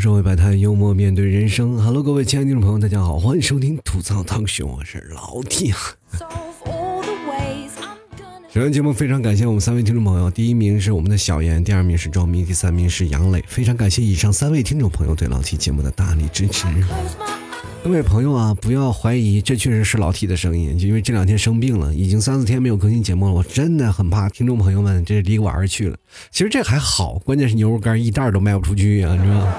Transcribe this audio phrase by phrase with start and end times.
[0.00, 1.76] 社会百态，幽默面对人生。
[1.76, 5.74] Hello，各位亲爱的听众朋友，大家好，欢迎收听吐槽堂兄，我是老 T。
[8.52, 13.44] 首先节目非常感谢我们三位听众朋友，第一名是我们的小严，第二名是赵明，第三名是杨磊。
[13.46, 16.66] 非常感谢以上三位听众朋友对老 T 节目的大力支持。
[17.82, 23.32] 各位朋友啊，不要怀疑，这确实是老 T 的声音，就因为这两天生病了，已经三四天没有更新节目了。
[23.32, 25.96] 我真的很怕听众朋友们这离我而去了。
[26.30, 29.56] 其实这还好，关键是牛肉干一袋都卖不出去啊，是吧？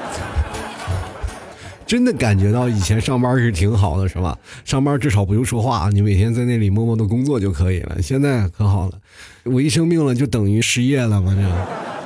[1.87, 4.37] 真的感觉到以前上班是挺好的，是吧？
[4.63, 8.01] 上班至少不用说话，你每天在那里默默的工作就可以了。
[8.03, 8.93] 现在可好了，
[9.43, 12.00] 我一生病了就等于失业了嘛，这。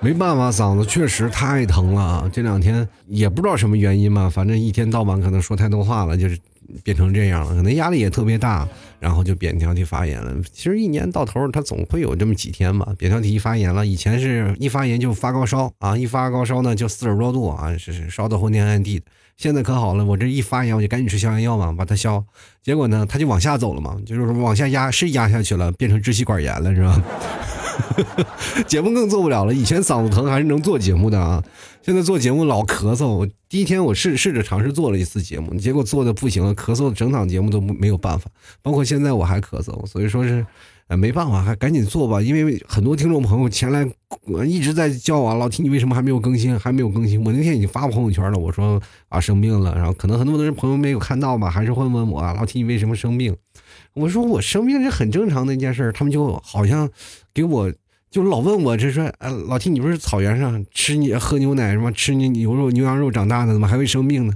[0.00, 2.30] 没办法，嗓子确实太疼了。
[2.32, 6.38] 这两天也不知道什么原因吧，反正一天到晚可能说太多话了，就是
[6.84, 7.54] 变成这样了。
[7.54, 8.66] 可能压力也特别大，
[9.00, 10.32] 然后就扁桃体发炎了。
[10.52, 12.94] 其实一年到头，它总会有这么几天吧。
[12.96, 19.06] 扁桃体一发炎了，以前是一发炎就发高烧啊，一发高烧呢就四十多度啊，是是烧得昏天暗地的。
[19.36, 22.24] 现在可好了，我这一发炎我就赶紧吃消炎药嘛，把它消。
[22.62, 27.02] 结果呢，它就往下走了嘛，就是往下压，是压下去了，变成支气管炎了，是吧？
[28.66, 29.52] 节目更做不了了。
[29.52, 31.42] 以前嗓子疼还是能做节目的啊，
[31.82, 33.06] 现在做节目老咳嗽。
[33.08, 38.30] 我第一天我试试着尝试做了一次节目，结果做的不行了，咳嗽整场节目都没有办法。
[38.62, 40.44] 包括现在我还咳嗽，所以说是，
[40.88, 42.20] 呃，没办法，还赶紧做吧。
[42.20, 43.88] 因为很多听众朋友前来
[44.46, 47.22] 一直在叫我老提你为什么还没有更新，还没有更新。
[47.24, 53.34] 我那天已经发朋友圈了，我说啊生病了，然后可能很多的人朋友没有看到吧，还是会问我老提你为什么生病。
[53.98, 56.88] 我说我生病是很正常的一件事他们就好像
[57.34, 57.72] 给我
[58.10, 64.32] 就老问我，这说，哎，老七你不是草原上吃你喝牛奶什么吃你牛肉牛羊肉长大的，怎么还会生病呢？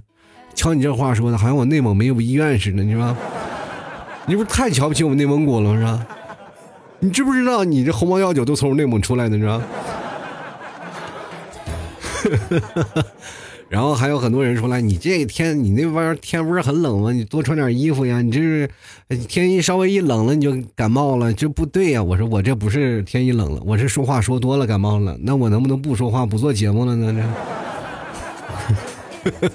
[0.55, 3.17] 瞧你这话说的，好像我内蒙没有医院似的，你说，
[4.27, 6.07] 你不是太瞧不起我们内蒙古了是吧？
[6.99, 9.63] 你知不知道你这红毛药酒都从内蒙出来的，是吧？
[13.73, 17.11] 然后还有很多人说了，你这天你那边天不是很冷吗？
[17.11, 18.21] 你多穿点衣服呀！
[18.21, 18.69] 你这是
[19.27, 22.03] 天一稍微一冷了你就感冒了，这不对呀！
[22.03, 25.17] 我说我这不是天一冷了，我是说话说多了感冒了。
[25.23, 27.35] 那我能不能不说话不做节目了呢？
[29.25, 29.51] 这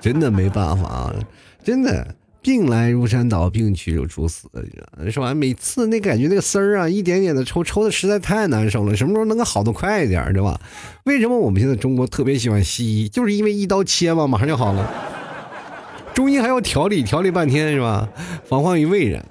[0.02, 1.14] 真的没办法啊，
[1.62, 2.16] 真的。
[2.42, 4.48] 病来如山倒，病去如抽丝，
[5.10, 5.32] 是吧？
[5.32, 8.96] 每次那感觉那个丝儿啊，一点点的抽，抽的实在太难受了。
[8.96, 10.60] 什么时候能够好的快一点，对吧？
[11.04, 13.08] 为什么我们现在中国特别喜欢西医？
[13.08, 14.92] 就是因为一刀切嘛，马上就好了。
[16.14, 18.08] 中医还要调理，调理半天是吧？
[18.44, 19.24] 防患于未然。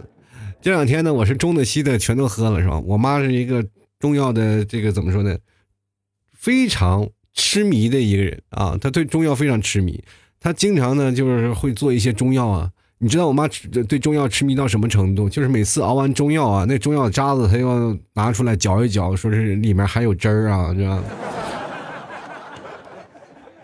[0.61, 2.79] 这两天呢，我是中的西的全都喝了，是吧？
[2.79, 3.66] 我妈是一个
[3.99, 5.38] 中药的这个怎么说呢？
[6.33, 10.01] 非常痴迷的一个人啊，她对中药非常痴迷，
[10.39, 12.72] 她经常呢就是会做一些中药啊。
[13.03, 13.47] 你知道我妈
[13.88, 15.28] 对中药痴迷到什么程度？
[15.28, 21.03] 就是每次熬完中药啊，那中药渣子她要拿出来嚼一嚼，说是里面还有汁儿啊，知道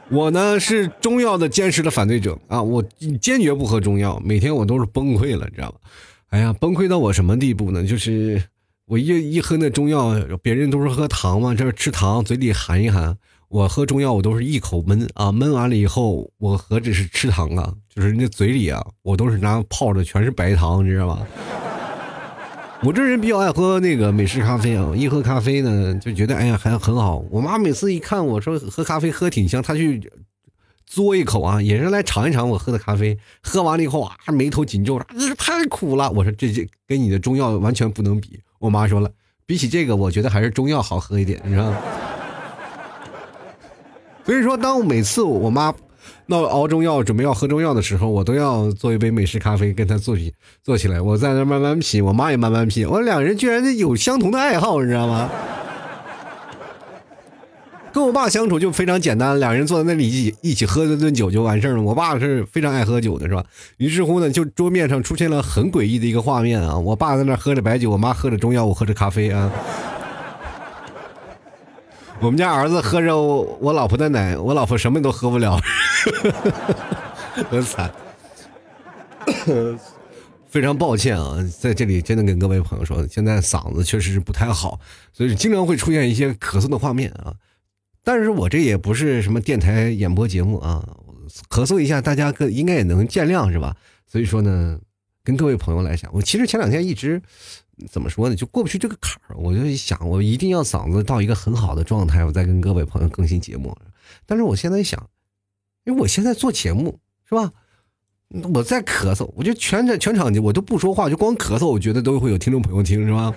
[0.09, 2.83] 我呢是中药的坚实的反对者啊，我
[3.21, 5.77] 坚决不喝中药，每天我都是崩溃了，你知道吧？
[6.29, 7.85] 哎呀，崩溃到我什么地步呢？
[7.85, 8.41] 就是
[8.87, 13.15] 我一一喝那中药，别人都是喝糖嘛，这是吃糖，嘴里含一含。
[13.49, 21.25] 我喝中药，我都是一口闷啊，闷完了以后，我何止是吃糖啊，就是那嘴里啊，我都是拿泡的，全是白糖，你知道吗？
[22.83, 27.25] 我这人比较爱喝那个美式咖啡啊，一喝咖啡呢，就觉得哎呀还很好。
[27.31, 29.99] 我妈每次一看我说喝咖啡喝挺香，她去
[30.85, 33.17] 嘬一口啊，也是来尝一尝我喝的咖啡。
[33.41, 36.11] 喝完了以后啊，眉头紧皱，这太苦了。
[36.11, 38.39] 我说这这跟你的中药完全不能比。
[38.59, 39.09] 我妈说了，
[39.47, 41.77] 比起这个，我觉得还是中药好喝一点，你知道吗？
[44.23, 45.73] 所以说，当我每次我妈
[46.27, 50.33] 闹熬中药、准备要喝中药的时候，我都要做一杯美式咖啡跟她做起
[50.63, 51.01] 做起来。
[51.01, 55.29] 我在那慢慢品，我妈也慢慢品，我两人居然有相同的爱好，你知道吗？
[57.93, 61.81] 跟我爸相处就非常简单，两人坐在那里一起一起喝了顿酒就完事儿了。
[61.81, 63.43] 我爸是非常爱喝酒的，是吧？
[63.77, 66.77] 于是乎呢，就桌面上出现了很诡异的一个画面啊！
[66.77, 69.51] 我爸在那喝着白酒，我妈喝着中药，我喝着咖啡啊。
[72.19, 75.59] 我们家儿子喝着我老婆的奶，我老婆什么都喝不了，
[77.49, 77.93] 很惨。
[80.49, 84.79] 非常抱歉啊，在这里真的跟各位朋友说，现在嗓子确实是不太好，
[85.13, 87.35] 所以经常会出现一些咳嗽的画面啊。
[88.03, 90.83] 但是我这也不是什么电台演播节目啊，
[91.49, 93.75] 咳嗽一下大家更应该也能见谅是吧？
[94.07, 94.79] 所以说呢，
[95.23, 97.21] 跟各位朋友来讲，我其实前两天一直。
[97.89, 98.35] 怎么说呢？
[98.35, 103.77] 就过不去这个坎儿，我就想，我一定要嗓子到一个很好的状态，我再跟各位朋友更新节目。
[104.25, 105.09] 但是我现在想，
[105.83, 107.51] 因为我现在做节目是吧？
[108.53, 113.33] 我在咳嗽，我就全场全场我都不说话，就光咳嗽，我觉得都会有听众朋友听，是吧？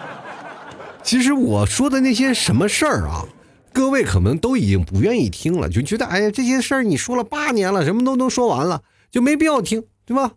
[1.02, 3.26] 其实我说的那些什么事儿啊，
[3.72, 10.34] 各位可能都已经不愿意听了，就觉得哎呀，这些事儿你说了八年了，什么都能说完了，就没必要听，对吧？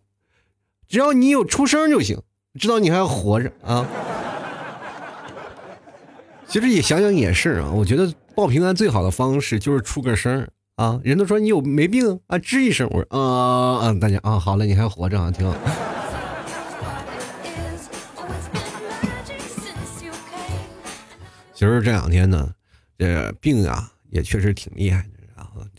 [0.88, 2.22] 只要你有出声就行，
[2.58, 3.86] 知道你还活着啊。
[6.48, 10.48] 其实也想想也是啊，我觉得报平安最好的方式就是出个声
[10.78, 11.00] 啊。
[11.04, 15.56] 人都说你有没病啊，吱一声，我说啊啊，大家啊，好了，你还活着啊，挺好。
[21.54, 22.50] 其实这两天呢，
[22.98, 25.19] 这病啊也确实挺厉害的。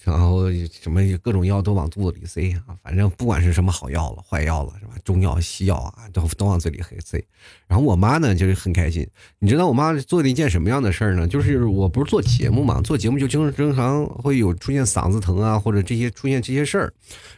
[0.03, 0.51] 然后
[0.83, 4.93] 什么各种药都往肚子里塞啊，反正不管是什么好药了、坏药了，是吧？
[5.05, 7.23] 中药、西药啊，都都往嘴里塞。
[7.67, 9.07] 然后我妈呢，就是很开心。
[9.39, 11.27] 你知道我妈做了一件什么样的事儿呢？
[11.27, 16.93] 就是我不是做节目嘛，做节目就经经常会有出现嗓子疼啊，或者这些出现这些事儿。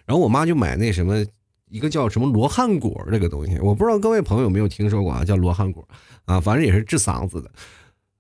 [0.04, 1.24] 然后我妈就买那什么
[1.68, 5.24] 一个叫什么罗汉果这个东西，我不知道各位朋友有没有听说过啊？
[5.24, 5.86] 叫罗汉果
[6.24, 7.50] 啊，反正也是治嗓子的。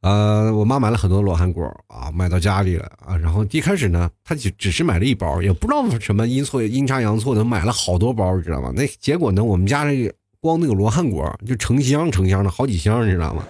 [0.02, 3.16] 呃，我妈买了很多罗汉果啊，买到家里了啊。
[3.16, 8.72] 然后一开始呢，她就只是买了一包，也不知道什么阴错阴差阳错的买了好多包，你知道吗？
[8.74, 13.44] 那结果呢，我们家这光那个罗汉果就成箱成箱的好几箱，你知道吗？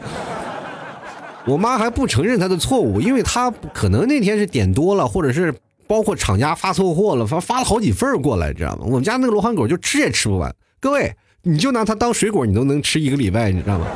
[1.46, 5.54] 我妈还不承认她的错误，因为她可能那天是点多了，或者是
[5.86, 8.82] 包括厂家发错货了，发发了好几份过来，知道吗？
[8.84, 10.54] 我们家那个罗汉果就吃也吃不完。
[10.78, 13.86] 各位，你就拿它当水果，你都能吃一个礼拜，你知道吗？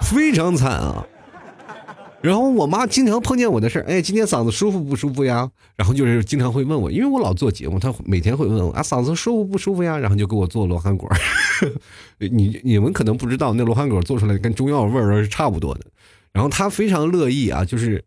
[0.00, 1.06] 非常惨啊！
[2.22, 5.48] 然后我妈经常碰见我的事儿，哎，今天嗓子舒服不舒服呀？
[5.76, 9.96] 然后就是经常会问我，因为我老做节目，她每天会问我啊，嗓子舒服不舒服呀？
[9.98, 11.08] 然后就给我做罗汉果。
[12.18, 15.82] 你你们可能不知道，那罗汉果做出来跟中药味儿是差不多的。
[16.32, 18.04] 然后她非常乐意啊，就是。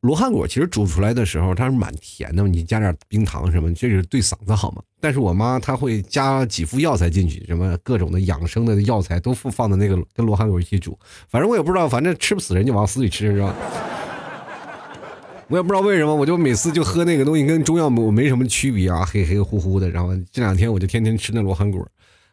[0.00, 4.80] 罗汉果其实煮出来的时候，它是蛮甜的，你加点冰糖什么，这是对嗓子好嘛。
[5.00, 10.96] 但是我妈她会加几副药材进去，什么各种的养生的药材都放放在那个跟罗汉果一起煮。
[11.28, 13.54] 反正我也不知道，反正吃不死人就往死里吃是吧？
[15.48, 19.90] 我也不知道为什么，我就每次就喝那个东西，跟中药我没什么区别啊，黑黑乎乎的。
[19.90, 21.84] 然后这两天我就天天吃那罗汉果。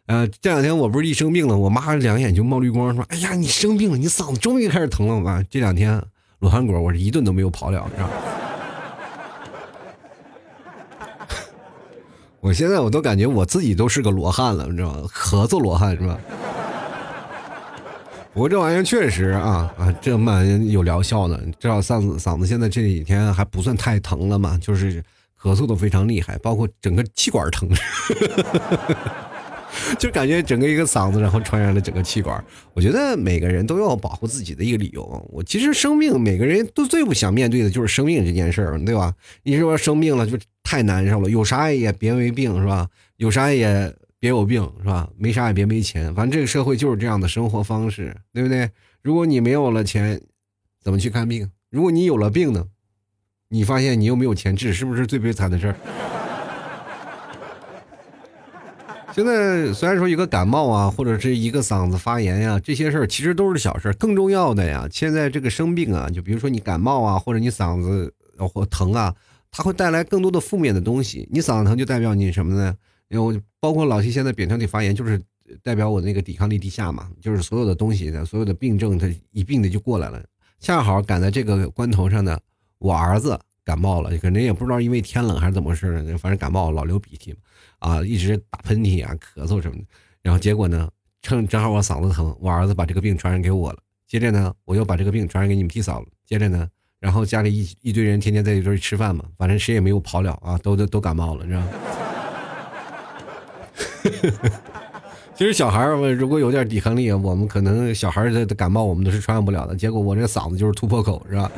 [0.05, 5.99] 呃，这两天我不是一生病了，我妈两眼就冒绿光，说：“哎呀，你生病了，你嗓子终于开始疼了吧？”这两天。
[6.39, 8.13] 罗汉果，我是一顿都没有跑了，你知道吗
[12.39, 15.03] 我现在我都感觉我自己都是个罗汉了，你知道吗？
[15.13, 16.17] 咳嗽罗汉是吧？
[18.33, 21.37] 不过这玩意儿确实啊啊，这蛮有疗效的。
[21.59, 25.03] 至少嗓子嗓子现在这几天还不算太疼了嘛，就是
[25.41, 27.67] 咳嗽都非常厉害，包括整个气管疼。
[29.99, 32.43] 就感觉整个一个嗓子，然后传染了整个气管。
[32.73, 35.03] 我觉得每个人都要保护自己的一个理由。
[35.31, 39.13] 我其实生病，每个人都最不想面对的就是生病这件事儿，对吧？
[39.43, 42.87] 你说生病了就太难受了，有啥也别没病，是吧？
[43.17, 45.09] 有啥也别有病，是吧？
[45.17, 46.13] 没啥也别没钱。
[46.15, 48.69] 反正这个社会就是这样的生活方式，对不对？
[49.01, 50.21] 如果你没有了钱，
[50.83, 51.49] 怎么去看病？
[51.69, 52.65] 如果你有了病呢？
[53.51, 55.75] 你发现你又没有钱治，是不是最悲惨的事儿？
[59.15, 63.93] 现在虽然说一个感冒啊，或者是一个嗓子发炎呀，这些事儿其实都是小事儿。
[63.95, 69.13] 更重要的呀，现在这个生病啊，就比如说你感冒啊，或者你嗓子或疼啊，
[69.51, 71.27] 它会带来更多的负面的东西。
[71.31, 72.73] 你嗓子疼就代表你什么呢？
[73.09, 75.19] 因为包括老七现在扁桃体发炎，就是
[75.63, 80.23] 代表我那个抵抗力低下嘛，就是所有的东西的所有的病症，它一并的就过来了。
[80.59, 82.37] 恰好赶在这个关头上呢，
[82.77, 87.39] 我儿子感冒了，可能也不知道因为天冷还是怎么回事呢，反正感冒老流鼻涕嘛。
[87.79, 89.83] 啊，一直打喷嚏啊，咳嗽什么的，
[90.21, 90.89] 然后结果呢，
[91.21, 93.79] 趁正好我嗓子疼，我儿子把这个病传染给我了。
[94.07, 96.05] 接着呢，我又把这个病传染给你们弟嫂了。
[96.25, 96.67] 接着呢，
[96.99, 101.67] 然后家里一一堆人天天在一堆吃饭嘛，反正谁也没有跑了啊，都都都感冒了，知道吗？
[105.35, 109.75] 其实小孩儿如果有点抵抗力，我们可能小孩的感冒我们都是传染不了的。
[109.75, 111.51] 结果我这嗓子就是突破口，是吧？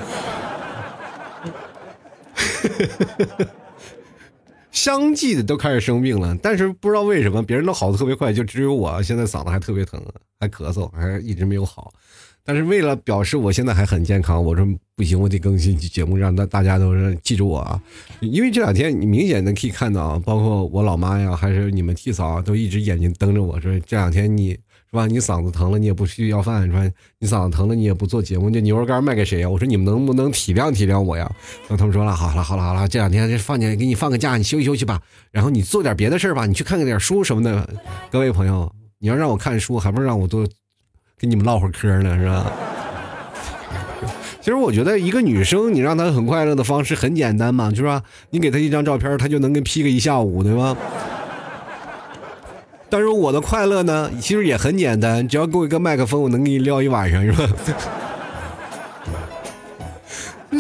[4.72, 10.02] 相继的都开始生病了，但是不知道为什么别人都好的特别快，就只有我现在嗓子还特别疼，
[10.40, 11.94] 还咳嗽，还一直没有好。
[12.44, 17.82] 但是为了表示我现在还很健康，我说不行，我得更新节目，让大大家都是记住我啊。
[18.22, 24.58] 因为这两天你明显的可以看到，包括我老妈呀，还是你们替嫂，都一直眼睛瞪着我说这两天你。
[24.92, 25.08] 是吧？
[25.08, 26.84] 你嗓子疼了，你也不去要饭，是吧？
[27.18, 29.50] 你嗓子疼了，你也不做节目，这牛肉干卖给谁呀？
[29.50, 31.32] 我说你们能不能体谅体谅我呀？
[31.62, 35.02] 然后他们说了，好了好了好了，这两天放假，给你放个假，你休息休息吧。
[35.32, 37.70] 然后你做点别的事儿吧，你去看看点书什么的。
[38.12, 38.70] 各位朋友，
[39.00, 40.46] 你要让我看书，还不是让我多
[41.18, 42.52] 跟你们唠会嗑呢，是吧？
[44.42, 48.04] 其实我觉得一个女生，你让她很快乐的方式很简单嘛，就是吧？
[48.32, 50.76] 你给她一张照片，她就能跟 P 个一下午，对吧？
[52.92, 57.50] 但是我的快乐呢，其实也很简单，只要给我一个麦克风，我能给你撂一晚上，是吧？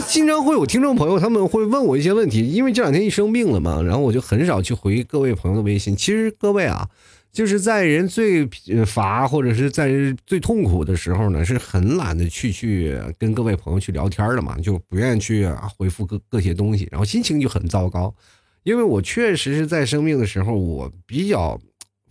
[0.08, 5.94] 经常会有听众朋友他们会问我一些问题，因为这两天一生病了嘛，然后我就很少去回各位朋友的微信。
[5.94, 6.88] 其实各位啊，
[7.34, 8.48] 就是在人最
[8.86, 9.92] 乏或者是在
[10.26, 15.46] 最痛苦的时候呢，是很懒得去去跟各位朋友去聊天的嘛，就不愿意去
[15.78, 18.16] 回复各各些东西，然后心情就很糟糕。
[18.64, 21.60] 因为我确实是在生病的时候，我比较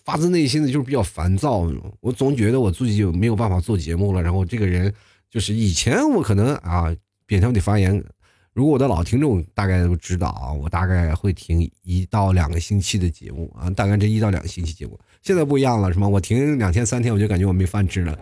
[0.04, 4.23] 发自内心的就是比较烦躁，我总觉得我自己就没有办法做节目了。
[4.23, 4.92] 然后这个人
[5.30, 6.95] 就是以前我可能啊，
[7.26, 8.02] 扁桃体发炎，
[8.52, 14.99] 如果我的老听众大概都知道啊，我大概会停一到两个星期的节目啊，大概这一到两个星期节目。
[15.23, 16.09] 现在不一样了，什么？
[16.09, 18.19] 我停两天三天，我就感觉我没饭吃了。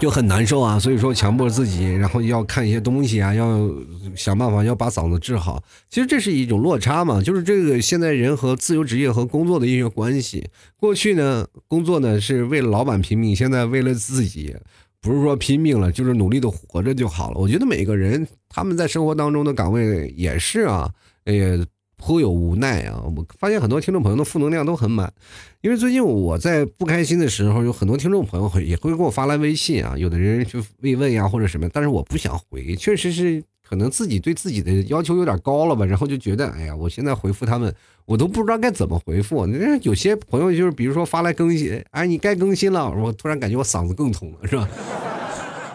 [0.00, 3.70] 就很难受啊，所以说强迫自己，然后要看一些东西啊，要
[4.16, 5.62] 想办法要把嗓子治好。
[5.90, 10.48] 其实这是一种落差嘛，就是这个现在人和自由职业和工作的一些关系。
[10.78, 14.56] 过去呢，工作呢是为了老板拼命，现在为了自己，
[15.02, 17.38] 不是说拼命了，就是努力的活着就好了。
[17.38, 20.90] 我觉得每个人他们在生活当中的岗位也是啊，
[21.26, 21.64] 哎呀。
[22.00, 23.00] 颇有无奈啊！
[23.04, 25.12] 我发现很多听众朋友的负能量都很满，
[25.60, 37.72] 因为最近我在不开心的时候，有很多听众朋友也会给我发来微信啊，有的人就慰问呀或者什么，但是我不想回，确实是可能自己对自己的要求有点高了吧，然后就觉得，哎呀，我现在回复他们，
[38.06, 39.46] 我都不知道该怎么回复。
[39.46, 44.68] 那有些朋友就是比如说发来更新，哎，你该更新了，我突然感觉我嗓子更痛了，是吧？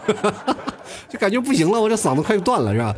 [1.08, 2.94] 就感觉不行了，我这嗓子快断了，是吧？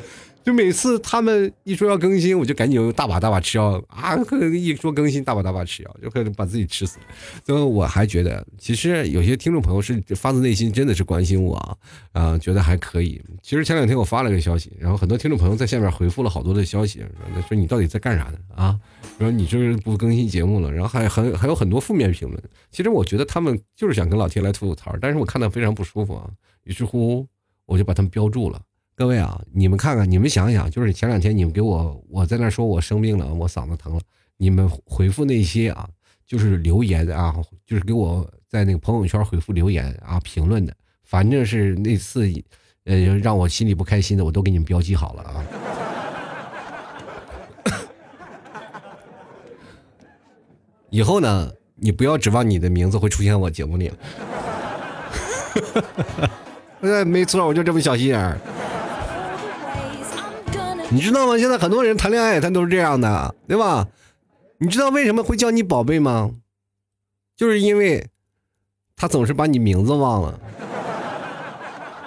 [0.48, 4.16] 就每次他们一说要更新，我就赶紧大把大把吃药啊！
[4.56, 6.96] 一说更新，大把大把吃药，就可能把自己吃死。
[7.44, 11.76] 最后我还觉得，其实有些听众朋友是发自内心真的是关心我啊，
[12.12, 13.20] 啊，觉得还可以。
[13.42, 17.04] 其实前两天我发了个消息，然后很多听众朋友在下面回复了好多的消息，
[17.46, 18.38] 说你到底在干啥呢？
[18.54, 18.80] 啊，
[19.18, 22.42] 说你这是不更新节目了，然后还很还有很多负面评论。
[22.70, 26.26] 其实我觉得他们就是想跟老天来吐吐槽，但是我看到非常不舒服啊，
[26.64, 27.26] 于是乎
[27.66, 28.58] 我就把他们标注了。
[28.98, 34.00] 各位啊，你们看看，你们想想，就是前两天你们给我，我在那说我生病了，我嗓子疼了，
[34.36, 35.88] 你们回复那些啊，
[36.26, 37.32] 就是留言啊，
[37.64, 40.74] 就是给我在那个朋友圈回复留言啊，评论的，
[41.04, 42.28] 反正是那次，
[42.86, 45.46] 呃，让我心里不开心的，我都给你们标记好了啊。
[50.90, 53.96] 以后呢，你不要指望你的名字会出现我节目里了。
[56.82, 58.36] 哎，没错，我就这么小心眼儿。
[60.90, 61.36] 你知道吗？
[61.36, 63.88] 现在很多人谈恋爱，他都是这样的，对吧？
[64.58, 66.30] 你知道为什么会叫你宝贝吗？
[67.36, 68.08] 就是因为，
[68.96, 70.40] 他总是把你名字忘了。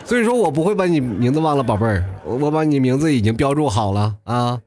[0.04, 4.62] 所以说我不会把你名字忘了，宝贝儿，我把你名字已经标注好了啊。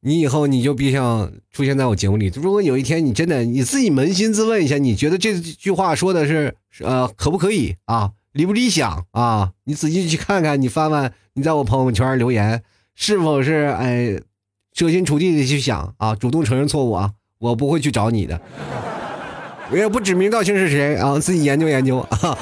[0.00, 2.32] 你以后你就别想出现在我节目里。
[2.34, 8.12] 如果有一天你真的你自己扪心自问一下，你觉得这句话说的是呃可不可以啊？
[8.32, 9.52] 理不理想啊？
[9.64, 12.62] 你仔细去看看，你翻翻你在我朋友圈留言。
[12.94, 14.20] 是否是哎，
[14.72, 18.40] 设身处地的去想啊，主动承认错误啊，我不会去找你的，
[19.70, 22.38] 我也不指名道姓是谁啊，自己研究研究啊。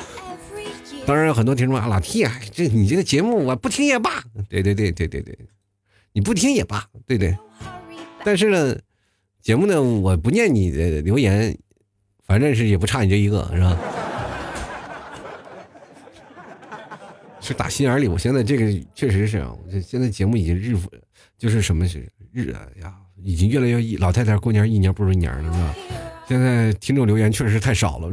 [1.06, 5.38] 当然有，很多听众啊，老 T，这你这个节目我不听也罢，对对对对对对，
[6.12, 7.34] 你不听也罢，对对。
[8.24, 8.78] 但是呢，
[9.40, 11.56] 节目呢，我不念你的留言，
[12.26, 13.78] 反正是也不差你这一个，是吧？
[17.48, 20.76] 是打心眼里，我现在这个确实是啊，我现在节目已经日，
[21.38, 22.52] 就是什么是日
[22.82, 25.74] 呀，已经越来越老太太过年一年不如一年了，是吧？
[26.28, 28.10] 现在听众留言确实太少了，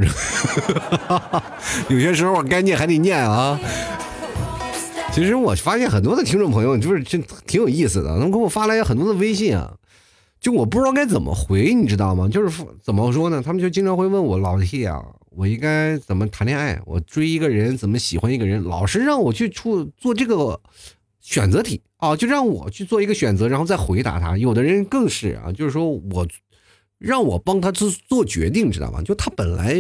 [1.90, 3.60] 有些时候该念还得念啊。
[5.12, 9.74] 其实我发现很多的听众朋友就是真挺有意思的，他们给我发来很多的微信啊，
[10.40, 12.30] 就我不知道该怎么回，你知道吗？
[12.30, 13.44] 就是怎么说呢？
[13.46, 15.04] 他们就经常会问我老谢啊。
[15.36, 16.80] 我应该怎么谈恋爱？
[16.86, 18.64] 我追一个人怎么喜欢一个人？
[18.64, 20.60] 老是让我去出做这个
[21.20, 24.38] 选择题啊，就让我去做一个选择，然后再回答他。
[24.38, 26.28] 有的人更是啊，就是说我
[26.98, 29.02] 让我帮他做做决定，知道吗？
[29.02, 29.76] 就他本来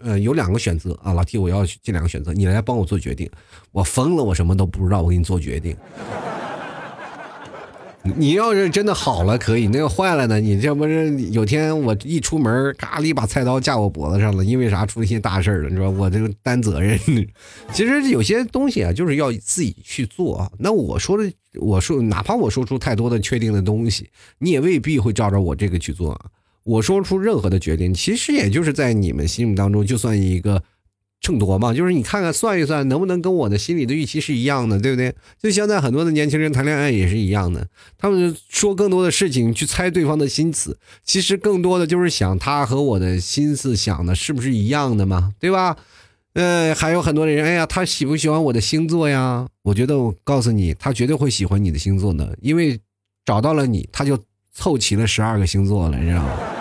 [0.00, 3.28] 呃有两个选择啊，老弟我要这两个选择，你来帮我做决定。
[3.72, 5.76] 我疯了，我什么都不知道，我给你做决定。
[8.16, 10.40] 你要是真的好了可以，那个坏了呢？
[10.40, 15.68] 你这不是有天我一出门，嘎了一把菜刀架我脖子上了，因为啥出了一些大事了？
[15.68, 16.98] 你说我这个担责任。
[17.72, 20.50] 其实有些东西啊，就是要自己去做。
[20.58, 26.26] 那我说的，我说哪怕我说出太多的确定的东西，你也未必会照着我这个去做啊。
[26.64, 30.62] 我说出任何的决定，其实也就是在你们心目当中，就算一个。
[31.20, 35.14] 秤砣嘛，就是你看看算一算，能不能跟我的心里的预期是一样的，对不对？
[35.42, 37.66] 就现在很多的年轻人谈恋爱也是一样的，
[37.98, 45.76] 他们说更多的事情去猜对方的心思，其实更多的就是想他和我的心思想的是不是一样的嘛，对吧？
[46.34, 49.48] 呃，还有很多人，哎呀，他喜不喜欢我的星座呀？
[49.62, 52.78] 我觉得我告诉你，他绝对会喜欢你的星座的，因为
[53.24, 54.16] 找到了你，他就
[54.52, 56.57] 凑齐了十二个星座了，你知道吗？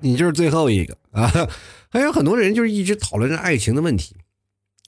[0.00, 1.30] 你就是最后一个啊！
[1.88, 4.16] 还有很多人就是一直讨论着爱情的问题，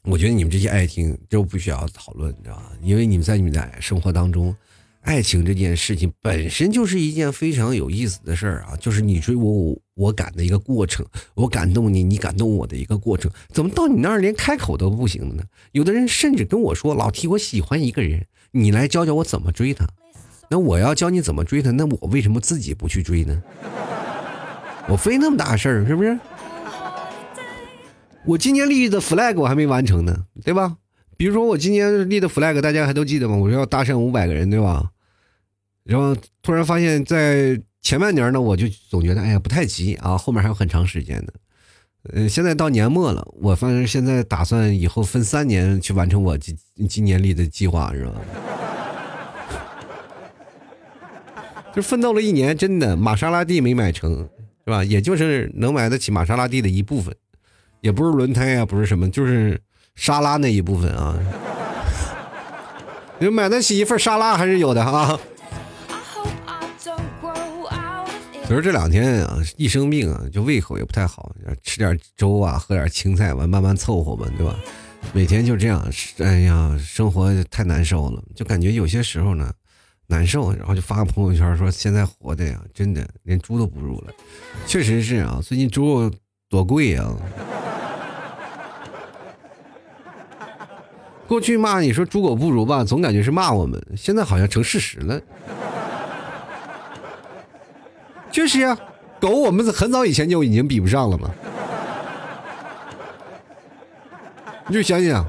[0.04, 2.72] 我觉得你们这些爱情就不需要讨论，你知道吧？
[2.82, 4.54] 因为你们在你们的生活当中。
[5.02, 13.30] 爱情这件事情本身就是一件非常有意思的事儿啊，就是你追我我我赶的一个过程，我感动你，你感动我的一个过程。
[13.50, 15.42] 怎么到你那儿连开口都不行了呢？
[15.72, 19.88] 有的人甚至跟我说：“老提，我喜欢一个人，你来教教我怎么追他。”
[20.50, 23.42] 那我要教你怎么追他，那我为什么自己不去追呢？
[24.88, 26.18] 我费那么大事儿，是不是？
[28.24, 30.76] 我今年立的 flag 我还没完成呢，对吧？
[31.16, 33.36] 比如说我今年立的 flag，大家还都记得吗？
[33.36, 34.90] 我说要搭讪五百个人，对吧？
[35.84, 41.32] 然后突然发现，在前半年呢，我就总觉得，哎呀，不太急啊，后面还有很长时间的。
[42.12, 46.56] 呃，现在到年末了，我反正现在打算以后分三年去完成我今
[46.88, 48.12] 今年立的计划，是吧？
[51.74, 54.28] 就奋斗了一年，真的玛莎拉蒂没买成，
[54.68, 54.84] 是吧？
[54.84, 57.16] 也就是能买得起玛莎拉蒂的一部分，
[57.80, 59.58] 也不是轮胎啊，不是什么，就是
[59.96, 61.18] 沙拉那一部分啊。
[63.18, 65.18] 就买得起一份沙拉还是有的啊。
[68.46, 74.54] 所以这两天啊，一生病啊，就胃口也不太好，吃点粥啊，喝点青菜吧，慢慢凑合吧，对吧？
[75.14, 75.82] 每天就这样，
[76.18, 79.50] 哎呀，生活太难受了，就感觉有些时候呢，
[80.08, 84.12] 难受，然后就发个朋友圈说现在活的呀，真的连猪都不如了。
[84.66, 86.10] 确实是啊，最近猪肉
[86.48, 87.06] 多贵呀。
[91.26, 95.20] 过去骂你说猪狗不如吧，总感觉是骂我们，现在好像成事实了。
[98.32, 98.78] 确实啊，
[99.20, 101.30] 狗我们很早以前就已经比不上了嘛。
[104.68, 105.26] 你就想想，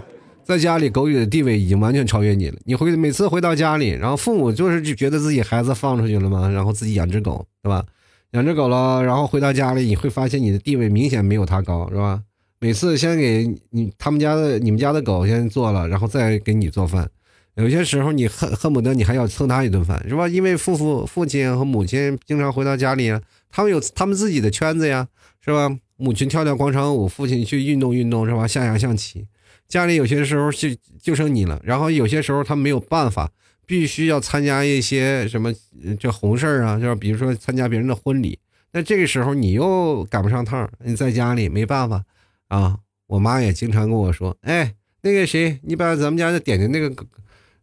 [0.50, 2.58] 在家里狗的地位已经完全超越你了。
[2.66, 7.86] 你回每次回到家里，然后父母就是就觉得自己孩子放出去了嘛，然后自己养只狗，对吧？
[8.32, 12.24] 养只狗了，然后回到家里，你会发现你的地位明显没有他高，是吧？
[12.60, 17.08] 每次先给你他们家的你们家的狗先做了，然后再给你做饭。
[17.54, 20.28] 有些时候你恨恨不得你还要蹭他一顿饭，是吧？
[20.28, 23.12] 因为父父父亲和母亲经常回到家里，
[23.52, 25.08] 他们有他们自己的圈子呀，
[25.46, 25.70] 是吧？
[25.98, 28.48] 母亲跳跳广场舞，父亲去运动运动，是吧？
[28.48, 29.28] 下下象棋，
[29.70, 30.68] 家里有些时候就
[31.02, 31.62] 就剩你了。
[31.64, 33.32] 然后有些时候他没有办法，
[33.66, 35.54] 必须要参加一些什么
[35.98, 36.94] 这红事儿啊，是？
[36.96, 38.38] 比如说参加别人的婚礼，
[38.74, 42.04] 那这个时候你又赶不上趟，你在家里没办法
[42.50, 42.80] 啊。
[43.08, 47.06] 我妈也经常跟我说，哎，那个谁，你把咱们家的点点那个。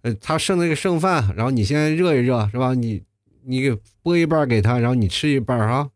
[0.03, 2.75] 呃他剩那个剩饭，然后你先热一热，是吧？
[2.75, 3.03] 你
[3.45, 5.89] 你给拨一半给他，然后你吃一半啊。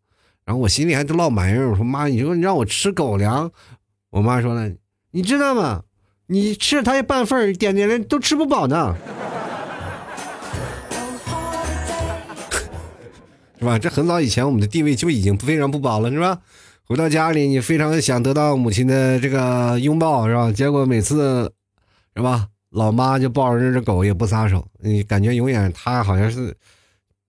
[0.44, 3.52] 然后我心里还都落埋怨，我说妈，你说你让我吃狗粮，
[4.10, 4.68] 我妈说了，
[5.12, 5.84] 你知道吗？
[6.32, 8.94] 你吃了他一半份点点人都吃不饱呢，
[13.58, 13.76] 是吧？
[13.76, 16.38] 这很早以前我们的地位就已经非常不保了，是吧？
[16.86, 20.52] 回到家里，你非常想得到母亲的这个拥抱，是吧？
[20.52, 21.52] 结果每次，
[22.14, 22.46] 是吧？
[22.70, 26.54] 老妈就抱着这只狗也不撒手，你感觉永远它好像是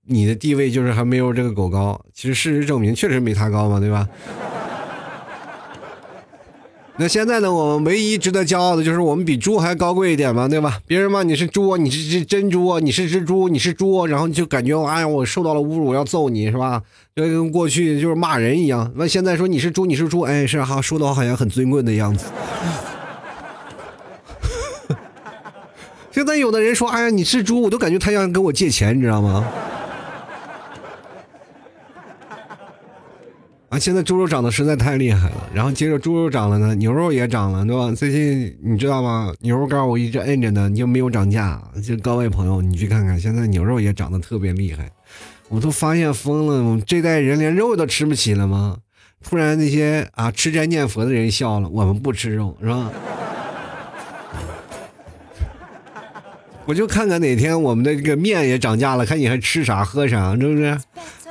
[0.05, 1.99] 你的地位就是还没有这个狗高。
[2.13, 4.07] 其实事实证明确实没它高嘛，对吧？
[7.01, 10.77] 那现在呢，我们唯一值得骄傲的就是我们比猪还高贵一点嘛，对吧？
[10.85, 16.79] 别人骂你是猪，你是只真猪，你是只猪，你是猪，然后就感觉哎呀，我受到了侮辱，我要揍你是吧？
[17.15, 18.91] 就跟过去就是骂人一样。
[18.95, 22.27] 那现在说你是猪，你是猪，哎，是哈，说的好像很尊贵的样子。
[26.11, 29.43] 现在有的人说：“哎呀，你是猪，我都感觉他要跟我借钱，你知道吗？”
[33.71, 35.47] 啊，现在猪肉涨得实在太厉害了。
[35.53, 37.89] 然后接着猪肉涨了呢，牛肉也涨了，对吧？
[37.95, 39.33] 最近你知道吗？
[39.39, 41.63] 牛肉干我一直摁着呢，就没有涨价。
[41.81, 44.91] 就各位朋友，你去看看，现在牛肉也涨得特别厉害。
[45.47, 48.75] 我都发现疯了，我这代人连肉都吃不起了吗？
[49.23, 52.91] 突然那些啊吃斋念佛的人笑了，我们不吃肉，是吧？
[56.65, 60.77] 我就看看哪天我们的这个面也涨价了，看你还吃啥喝啥，是不是？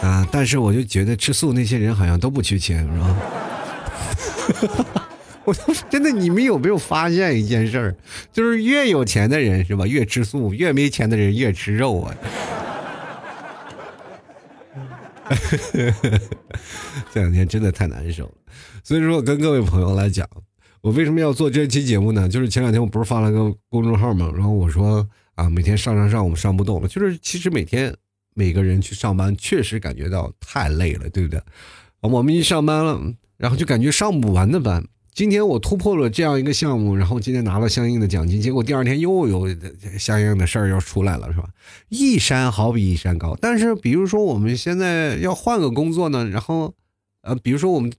[0.00, 0.26] 啊！
[0.30, 3.16] 但是我就觉得吃素那些人好像都不缺钱，是吧？
[5.44, 5.54] 我
[5.88, 7.96] 真的，你们有没有发现一件事儿？
[8.32, 12.14] 就是越有钱的人是吧，越吃素；越没钱的人越吃肉啊！
[17.12, 18.32] 这两天真的太难受了。
[18.82, 20.28] 所以说我跟各位朋友来讲，
[20.82, 22.28] 我为什么要做这期节目呢？
[22.28, 25.08] 就是前两天我不是发了个公众号嘛，然后我说。
[25.40, 26.86] 啊，每天上上上，我们上不动了。
[26.88, 27.96] 就是其实每天
[28.34, 31.40] 每个人去上班，确实感觉到太累了，对不对？
[32.00, 33.00] 我们一上班了，
[33.38, 34.86] 然后就感觉上不完的班。
[35.12, 39.48] 今天我突破了这样一个项目，然后今天拿了相应的奖金，结果第二天又有
[39.98, 41.48] 相应的事儿要出来了，是吧？
[41.88, 46.74] 一山好比一山高，但是比如说我们现在要换个工作呢，然后，
[47.22, 47.92] 呃，比如说我们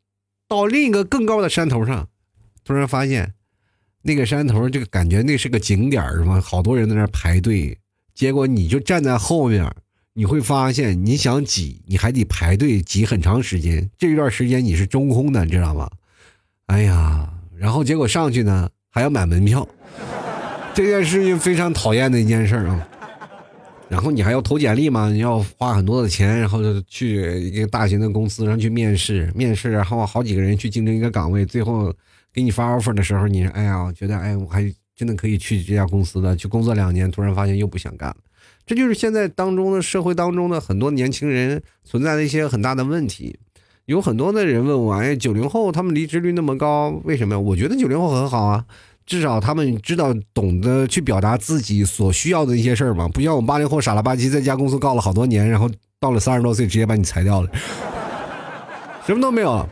[0.48, 2.08] 到另一个更高的山头上，
[2.64, 3.34] 突然发现
[4.02, 6.42] 那个山头这个感觉那是个景点是吧？
[6.42, 7.78] 好多人在那排队，
[8.14, 9.70] 结果你就站在后面，
[10.14, 15.90] 你会发现你想挤，你还得排队挤很长时间，这一段时间你是中空的，你知道吗？
[16.68, 19.68] 哎呀，然后结果上去呢还要买门票，
[20.74, 22.88] 这件事情非常讨厌的一件事啊。
[23.90, 31.94] 然后你还要投简历嘛，你要花很多的钱，然后去一个大型的公司上去面试，面试然后好几个人去竞争一个岗位，最后
[32.34, 38.16] 给你发 offer 的时候，你哎呀，觉得哎，我还真的可以去这家公司的，去工作两年，突然发现又不想干了。
[38.66, 43.38] 这就是现在当中的社会当中的很多年轻人存在的一些很大的问题。
[43.86, 47.40] 有很多的人问我，哎，九零后他们离职率那么高，为什么呀？
[47.40, 48.64] 我觉得九零后很好啊，
[49.06, 57.50] 至少他们知道懂得去表达自己所需要的一些事儿嘛，不像我们八零后傻了吧唧在家公司告了好多年，然后到了三十多岁直接把你裁掉了，
[59.06, 59.68] 什么都没有。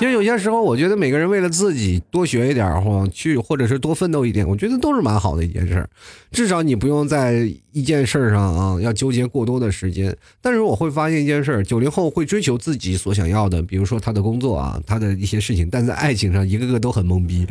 [0.00, 5.86] 其实有些时候，我觉得每个人为了自己多学一点或去，或者是多奋斗一点，我觉得都是蛮好的一件事。
[6.32, 10.16] 至少你不用在一件事上啊要纠结过多的时间。
[10.40, 17.46] 但是我会发现一件事：九零后会追求自己所想要的，比如说他的工作啊，他的一些事情，但在爱情上一个个都很懵逼。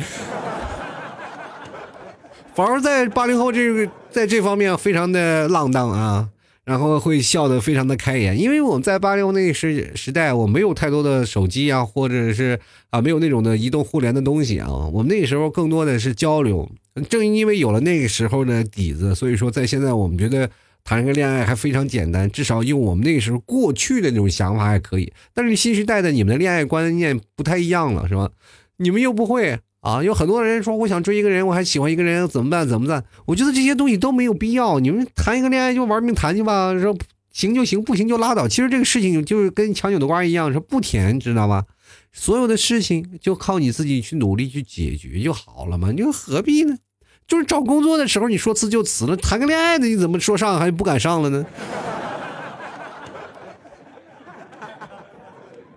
[2.56, 6.28] 反而在八零后这个在这方面非常的浪荡啊。
[6.70, 12.60] 然后会笑得非常的开颜，因为我们在八六那个时时代，我没有太多的手机啊，或者是
[12.92, 16.70] 啊没有那种的移动互联的东西啊，我们那个时候更多的是交流。
[17.10, 20.48] 正因为有了那个时候的底子，所以说在现在我们觉得
[20.84, 25.12] 谈个恋爱还非常简单，至少用我们那个时候过去的那种想法还可以。
[25.34, 28.30] 但是新时代的你们的恋爱观念不太一样了，是吧？
[28.78, 29.58] 你们又不会。
[29.82, 32.68] 啊，有很多人说我想追一个人，我还喜欢一个人，怎么办？
[32.68, 33.04] 怎么办？
[33.26, 34.80] 我觉得这些东西都没有必要。
[34.80, 36.94] 你们谈一个恋爱就玩命谈去吧，说
[37.32, 38.48] 行就行，不行就拉倒。
[38.48, 41.64] 其实这个事情就是跟强扭的瓜一样，是不甜，知道吧？
[42.12, 45.92] 所有的事情就靠你自己去努力去解决就好了嘛。
[45.92, 46.78] 你又何必呢？
[47.26, 51.46] 就是找工作的时候你说辞就辞了，谈个恋爱的你怎么说上还不敢上了呢？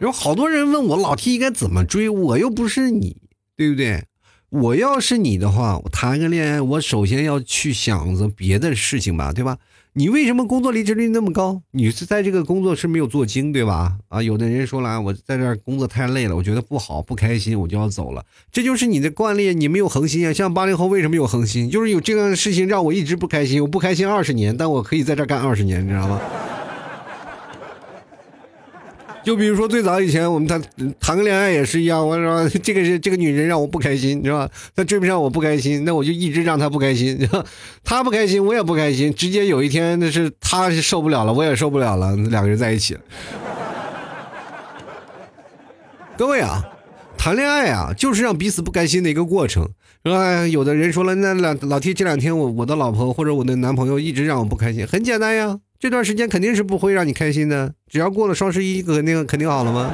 [0.01, 3.21] 有好多人问我老 T 应该怎么追，我又不是你。
[3.62, 4.03] 对不对？
[4.51, 9.57] 我要是你的话，我谈个恋爱，我首先要去想着别的事情吧，对吧？
[9.94, 11.62] 你为什么工作离职率那么高？
[11.70, 13.96] 你是在这个工作是没有做精，对吧？
[14.09, 18.25] 啊，有的人说了，我在这儿工作太累了，我觉得不好，不开心，我就要走了。
[18.51, 20.33] 这就是你的惯例，你没有恒心啊。
[20.33, 21.70] 像八零后为什么有恒心？
[21.70, 26.20] 就是有这样的事情让我一直不开心，我不开心二十年，但我可以在这儿干二十年，你知道吗？
[29.24, 30.61] 就比如说最早以前我们谈
[30.98, 34.48] 谈个恋爱也是一样，我说 这个是这个女人让我不开心，是吧？
[34.74, 37.16] 她追不上我不开心，那我就一直让她不开心，
[37.85, 42.96] 她不开心我也不开心，直接有一天那是她是受不了了，我也受不了了，两个人在一起。
[46.18, 46.62] 各位啊，
[47.16, 49.68] 谈恋爱啊，就是让彼此不开心的一个过程，
[50.04, 50.46] 是吧？
[50.48, 55.61] 有的人说了，那老老提这两天我我的老婆或者我的男朋友一直让我不开心，很简单呀。
[55.83, 59.92] 这段时间肯定是不会让你开心的，只要过了双十一，肯定肯定好了吗？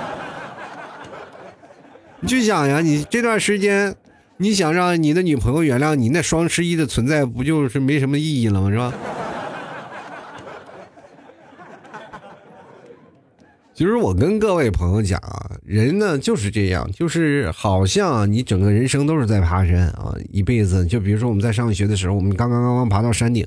[2.21, 3.97] 你去想呀，你这段时间，
[4.37, 8.71] 你想让你的女朋友原谅你，那双十一的存在不就是没什么意义了吗？
[8.71, 8.93] 是吧？
[13.73, 20.85] 其实我跟各位朋友讲啊，人呢就是这样，就是好像你整个人生都是在爬山啊，一辈子。
[20.85, 23.47] 就比如说我们在上学的时候，我们刚刚刚刚爬到山顶，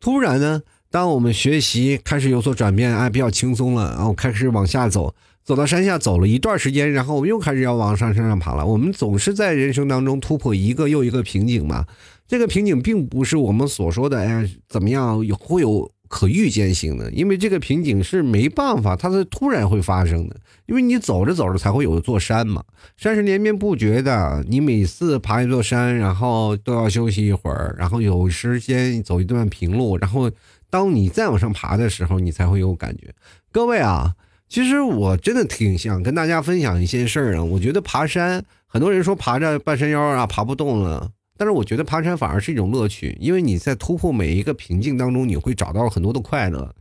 [0.00, 0.62] 突然呢。
[0.92, 8.66] 当我们学习开始有所转变，哎，比较轻松了，然后开始往下走，走到山下走了一段时间，然后我们又开始要往上山上爬了。
[8.66, 11.86] 我们总是在人生当中突破一个又一个瓶颈嘛。
[12.28, 20.36] 这个瓶颈并不是我们所说的，哎，怎么样会有可预见性的，因为这个瓶颈是没办法，它是突然会发生的。
[20.66, 22.62] 因为你走着走着才会有一座山嘛，
[22.98, 30.30] 山是连绵不绝的，你每次爬一座山，然后都要休息一会儿，然后有时间走一段平路，然后。
[30.72, 33.14] 当你再往上爬的时候，你才会有感觉。
[33.52, 34.14] 各位啊，
[34.48, 37.44] 其实我真的挺想跟大家分享一些事儿啊。
[37.44, 46.74] 我觉得爬山，很多人说爬着半山腰啊爬不动了，但是我觉得爬山反而是一种乐趣，因为你在突破每一个瓶颈当中，你会找到很多的快乐。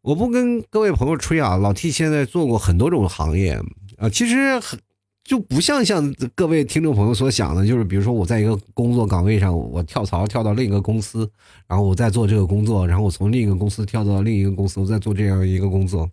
[0.00, 3.60] 我不跟各位朋友吹啊，老 T 现在做过很多种行业
[3.98, 4.80] 啊，其实很。
[5.22, 11.30] 就不像像各位听众朋友所想的，就是比如说我在一个工作岗位上，我跳槽跳到另一个公司，
[11.68, 16.10] 然后我再做这个工作，然后我从另一个公司跳到另一个公司，我再做这样一个工作。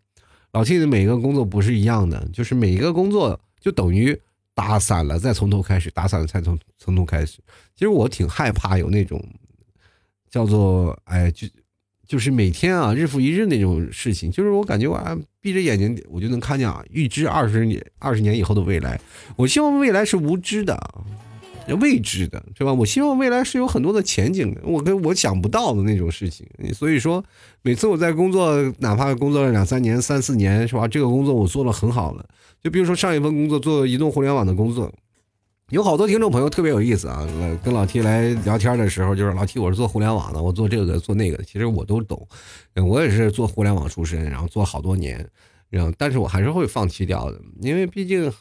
[0.52, 4.20] 老 T 的每一个工作不是一样的，就是每一个工作就等于
[4.54, 7.40] 打散了，再从头开始，打散了再从从头开始。
[7.76, 9.24] 其实我挺害怕有那种
[10.30, 11.48] 叫做哎，就
[12.08, 19.00] 就是每天啊日复一日那种事情，就是我感觉我啊闭着眼睛我就能看见啊预知二十年二十年以后的未来。
[19.36, 20.78] 我希望未来是无知的。
[21.82, 22.72] 未知的，是吧？
[22.72, 26.48] 我希望未来是有很多的前景的，我跟我想不到的那种事情。
[26.74, 27.22] 所以说，
[27.62, 30.88] 每次我在工作，哪怕工作了两三年、三四年，是吧？
[30.88, 32.26] 这个工作我做了很好了。
[32.64, 34.90] 就比如说上一份工作做移动互联网的工作，
[35.72, 37.28] 有好多听众朋友特别有意思啊，
[37.62, 42.26] 跟老 T 来聊天的时候，就是老 T 我是做互联网的，我做这个做那个，其实我都懂。
[42.76, 45.30] 我也是做互联网出身，然后做好多年。
[45.70, 48.32] 然后，但是我还是会放弃掉的，因为毕竟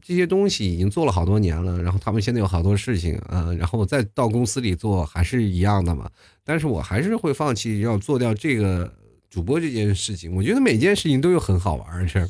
[0.00, 1.82] 这些东西已经做了好多年了。
[1.82, 6.08] 然后他们现在有好多事情啊，然后我再到公司里做还是一样的嘛。
[6.42, 8.90] 但是我还是会放弃要做掉这个
[9.28, 10.34] 主播这件事情。
[10.34, 12.28] 我觉得每件事情都有很好玩的事儿，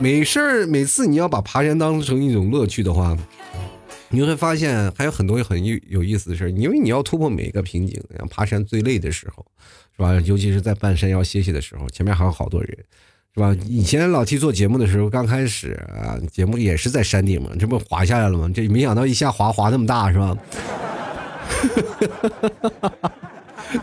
[0.00, 0.66] 没事儿。
[0.66, 3.16] 每次你要把爬山当成一种乐趣的话，
[4.08, 6.50] 你会发现还有很多很有有意思的事儿。
[6.50, 9.46] 因为你要突破每一个瓶颈，像爬山最累的时候。
[9.96, 10.18] 是吧？
[10.24, 12.70] 尤其是在半山腰歇歇的时候，前面还有好多人，
[13.34, 13.54] 是吧？
[13.66, 18.50] 以前老 T 做节目的时候，刚开始啊，节目也是在山顶嘛，这不滑下来了吗？
[18.54, 20.34] 这没想到一下滑滑那么大，是吧？
[22.30, 22.40] 哈
[22.80, 23.12] 哈哈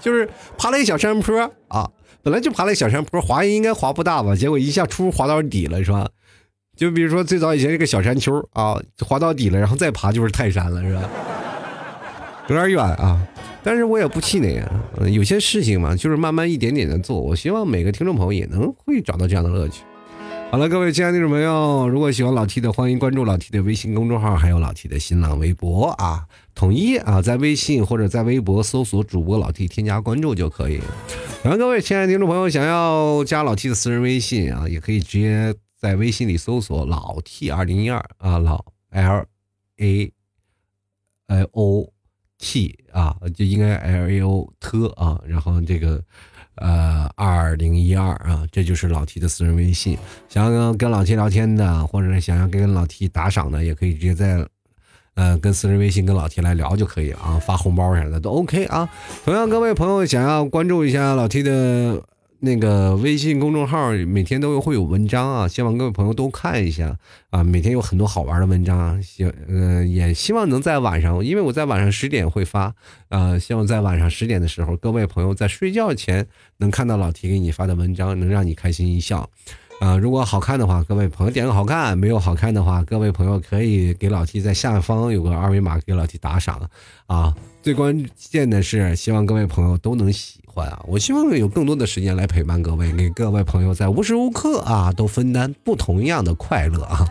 [0.02, 0.28] 就是
[0.58, 1.88] 爬了一小山坡啊，
[2.28, 4.36] 本来就爬了个小山坡，滑应该滑不大吧？
[4.36, 6.10] 结果一下出滑到底了，是吧？
[6.76, 11.10] 就比如说最早以前这个小山丘啊，滑到底了，然后再爬就是泰山了，是吧？
[12.50, 13.26] 有点远啊。
[13.64, 14.70] 但是我也不气馁啊，
[15.10, 17.18] 有些事情嘛，就是慢慢一点点的做。
[17.18, 19.84] 我希望每个听众朋友也能会找到这样的乐趣。
[20.50, 30.80] 好了，各位亲爱的听众朋友，如果喜欢老 T 的，欢迎关注老 T 的微信公众号，还有老 T 的新浪微博啊，统一啊，在微信或者在微博搜索主播老 T，添加关注就可以。
[31.44, 39.26] 然后各位亲爱的听众朋友，想要加老 T 的私人微信啊，也可以直接在微信里搜索老 T 二零一二啊，老 L
[39.78, 40.14] A
[41.28, 41.92] I O。
[42.40, 46.00] T 啊，就应该 L A O 特啊，然后这个
[46.58, 49.98] 呃二零一二啊，这就是老 T 的私人微信。
[50.30, 54.46] 想要跟老 T 聊天的，或者是想要跟老 T 打赏的，也可以直接在
[55.16, 58.90] 呃跟私人微信跟老 T 来聊就可以了啊，发红包啥的都 OK 啊。
[59.26, 62.04] 同样，各位朋友想要关注一下老 T 的。
[62.40, 66.96] 那个微信公众号每天都会有文章啊，希望各位朋友都看一下
[67.32, 67.44] 啊。
[67.44, 72.76] 每天有很多好玩的文章，希呃也希望能在晚上，因为我在晚上十点会发
[73.10, 79.30] 啊，希望在晚上十点的时候，各位朋友在睡觉前能看到老提给你发的文章，能让你开心一笑。
[79.80, 86.68] 啊，如果好看的话，各位朋友点个好看；没有好看的话，各位朋友可以给老 T 在下方有个二维码给老 T 打赏
[87.06, 87.34] 啊。
[87.62, 90.84] 最关键的是，希望各位朋友都能喜欢啊！
[90.88, 97.06] 我希望有更多的时间来陪伴各位，给各位朋友在无时无刻啊都分担不同样的快乐啊。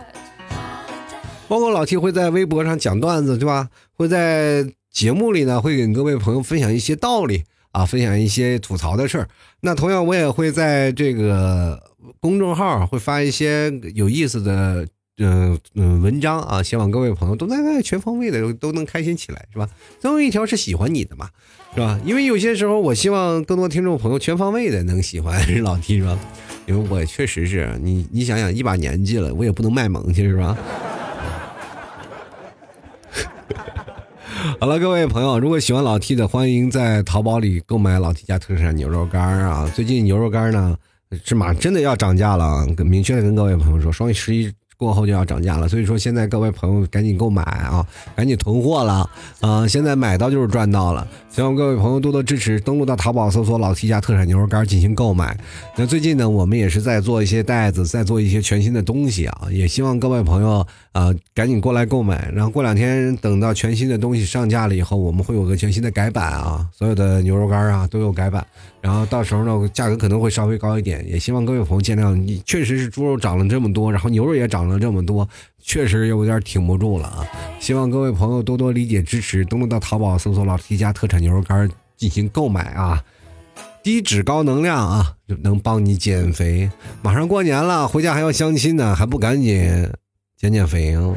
[1.48, 3.68] 包括老 T 会在微博上讲段子，对吧？
[3.96, 7.44] 会在节目里呢，会给各位朋友分享一些道理
[7.76, 9.28] 啊，分享一些吐槽的事儿。
[9.60, 11.82] 那同样，我也会在这个。
[12.20, 14.86] 公众号会发一些有意思的，
[15.18, 19.68] 嗯嗯文章啊，希望各位朋友都在全方位的都能开心起来，是吧？
[20.00, 21.28] 总有一条是喜欢你的嘛，
[21.74, 22.00] 是吧？
[22.04, 26.18] 因为有些时候，我希望更多听众朋友全方位的能喜欢 老 T，是吧？
[26.66, 30.56] 因为我确实是你，你想想一把年纪了，我也不能卖萌去，是吧？
[34.60, 39.70] 好了，各位朋友，如果喜欢老 T 的，欢迎在淘宝里购买老 T 家特产牛肉干啊！
[39.74, 40.76] 最近牛肉干呢。
[41.24, 44.52] 是马真的要涨价了，明确的跟各位朋友说，双十一。
[44.78, 47.82] 过后就要涨价了，所以说现在各位朋友赶紧购买啊，
[48.14, 49.08] 赶紧囤货了
[49.40, 49.66] 啊！
[49.66, 55.34] 现在买到就是赚到了，希望各位朋友多多支持，登录到淘宝搜索“老 T 家特产牛肉干”进行购买。
[55.76, 60.66] 那最近呢，我们也是在做一些袋子，在做一些全新的东西啊，也希望各位朋友
[60.96, 62.30] 啊赶紧过来购买。
[62.34, 68.44] 然后过两天等到全新的东西上架了以后，我们会有个全新的改版啊，所有的牛肉干啊都有改版。
[68.80, 72.14] 然后到时候呢，价格可能会稍微高一点，也希望各位朋友见谅。
[72.14, 75.28] 你确实是猪肉涨了这么多，然后牛肉也涨了这么多，
[75.60, 77.26] 确实有点挺不住了啊！
[77.58, 83.02] 希望各位朋友多多理解支持，登录到淘宝搜索“老 T 家特产牛肉干”进行购买啊，
[83.82, 86.70] 低脂高能量啊，能帮你减肥。
[87.02, 89.90] 马上过年了，回家还要相亲呢，还不赶紧
[90.38, 91.14] 减减肥啊！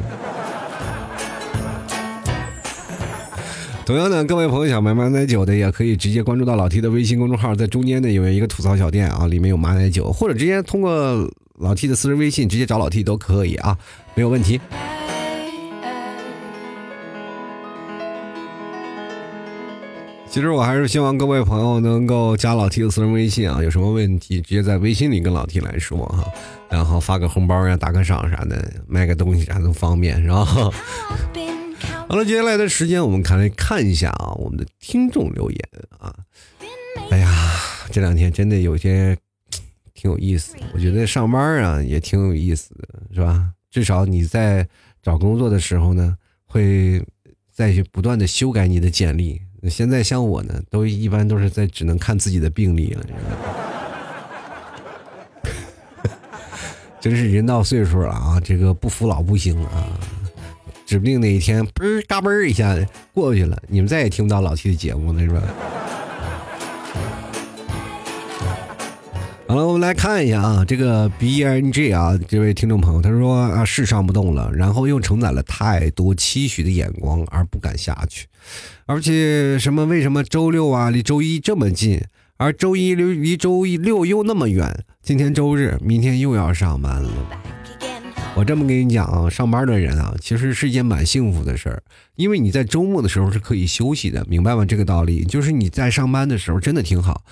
[3.84, 13.76] 同样的，各位朋友想买马奶酒的，也可以直接关注到老 T 的微信公众号，在中间呢有一个吐槽小店啊，里面有马奶酒，或者直接通过老 T 的私人微信直接找老 T 都可以啊，
[14.14, 14.58] 没有问题。
[20.30, 26.24] 其实我还是希望各位朋友能够加老 T 的私人微信啊，有什么问题直接在微信里跟老 T 来说哈，
[26.70, 30.44] 然后发个红包呀、打个赏啥的，卖个东西啥都方便，是吧？
[32.08, 35.60] 好了，接下来的时间我们看来看一下啊，我们的听众留言
[35.98, 36.14] 啊。
[37.10, 37.28] 哎呀，
[37.90, 39.16] 这两天真的有些
[39.94, 43.50] 挺有意思，我觉得上班啊也挺有意思的，是吧？
[43.68, 44.68] 至少你在
[45.02, 47.04] 找工作的时候呢，会
[47.52, 49.42] 再去不断的修改你的简历。
[49.68, 53.04] 现在像我呢，都一般都是在只能看自己的病历了，
[57.00, 59.88] 真 是人到岁数了啊，这个不服老不行啊，
[60.86, 62.76] 指不定哪一天嘣嘎嘣一下
[63.12, 65.42] 过去了，你们再也听不到老七的节目了，是吧？
[69.50, 78.28] 好了，我们来看一下啊，这个 B N G 啊，这位听众朋友他说啊，是上不动了，然后又承载了太多期许的眼光而不敢下去，
[78.86, 82.00] 而且什么为什么周六啊离周一这么近，
[82.36, 84.84] 而周一离离周一六又那么远？
[85.02, 87.10] 今天周日，明天又要上班了。
[88.36, 91.82] 我这么跟你讲啊，上班的人啊，其实是一件蛮幸福的事儿，
[92.14, 94.64] 因为你在周末的时候是可以休息的，明白吗？
[94.64, 97.24] 这个道理就是你在上班的时候真的挺好。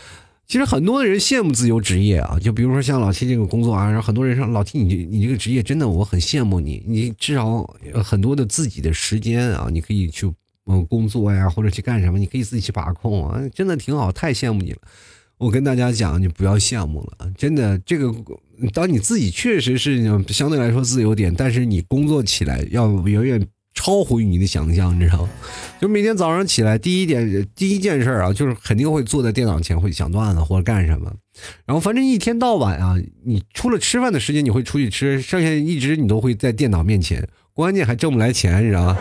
[0.48, 7.62] 其实很多的人羡慕自由职业啊，就比如说像老七这个工作啊，然后很多人说老七你你这个职业真的我很羡慕你，你至少
[8.02, 10.26] 很多的自己的时间啊，你可以去
[10.64, 14.78] 嗯工作呀，或者去干什么，你可以自己去把控啊，真的挺好，太羡慕你了。
[15.36, 18.10] 我跟大家讲，你不要羡慕了，真的这个
[18.72, 23.48] 当你自己确实是相对来说自由点，但是你工作起来要远远。
[23.78, 25.28] 超乎于你的想象，你知道吗？
[25.80, 31.12] 就每天早上起来，第一点第一件事啊，就是肯定会坐在电脑前，会想段子或者干什么。
[31.64, 38.98] 然后反正一天到晚啊，你除了吃饭的时间，你会出去吃，剩下一直你都会在电脑面前，关键还挣不来钱，你知道吗？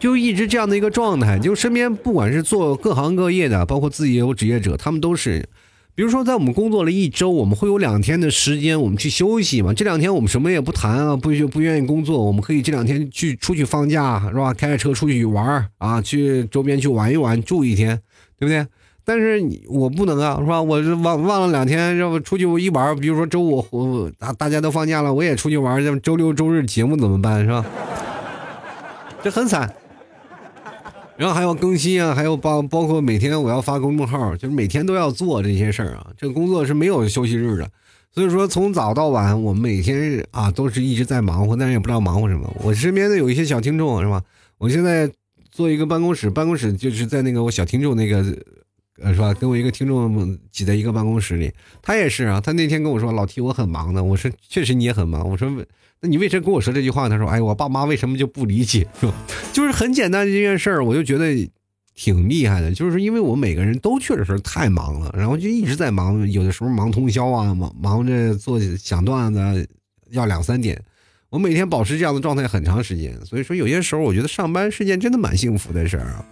[0.00, 1.38] 就一直这样的一个状态。
[1.38, 5.46] 就身边不管是做各行各业的，包括自己也有职业者，他们都是。
[5.96, 9.72] 比如说，在我们工作了一周，我们会有两天的时间，我们去休息嘛。
[9.72, 14.52] 这两天我们什么也不谈啊，不不愿意工作，我们可以这两天去出去放假，是吧？
[14.52, 17.98] 开着车出去玩啊，去周边去玩一玩，住一天，
[18.38, 18.66] 对不对？
[19.06, 20.60] 但是我不能啊，是吧？
[20.60, 27.64] 我忘忘了两天，要不出去一玩，比如说周五我大大家都放假了，我也出去玩，周六周日节目怎么办，是吧？
[29.24, 29.74] 这很惨。
[31.16, 36.08] 然后还要更新啊，还有包包括每天我要发公众号，就是每天都要做这些事儿啊。
[36.16, 37.70] 这工作是没有休息日的，
[38.12, 42.52] 所以说从早到晚，我们每天啊都是一直在忙活，但是也不知道忙活什么。
[42.62, 44.22] 我身边的有一些小听众是吧？
[44.58, 45.10] 我现在
[45.50, 48.22] 做一个办公室，办公室就是在那个我小听众那个，
[49.02, 49.34] 呃是吧？
[49.34, 52.40] 跟我一个听众挤在一个办公室里，他也是啊。
[52.40, 55.50] 他那天跟我说：“老提我很忙的。”我说：“确实你也很忙。”我说。
[55.98, 57.08] 那你为什么跟我说这句话？
[57.08, 58.86] 他说：“哎，我爸妈为什么就不理解？
[59.00, 59.14] 是吧？
[59.54, 61.50] 就是很简单的这件事儿，我就觉得
[61.94, 62.70] 挺厉害的。
[62.70, 69.66] 就是因为我每个人都确实是太忙了，然后就一直在忙，有的时候忙通宵啊，忙忙着做想段子，
[70.10, 70.78] 要两三点。
[71.30, 76.26] 我每天保持这样的状态很长时间，所以说有些时候我觉得上班是件真的蛮幸福的事儿啊。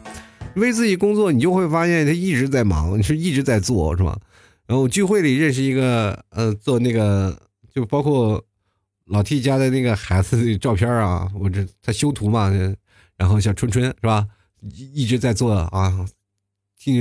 [0.63, 4.19] 为自己工作，你就会发现他一直在忙，你 是一直在做，是吧？
[4.67, 7.39] 然后聚会里认识一个，呃，做那个
[7.75, 8.43] 就包括。
[9.09, 12.51] 老 T 家的那个孩子的照片啊，我这他修图嘛，
[13.19, 14.27] 然后像春春是吧，
[14.95, 16.07] 一直在做啊。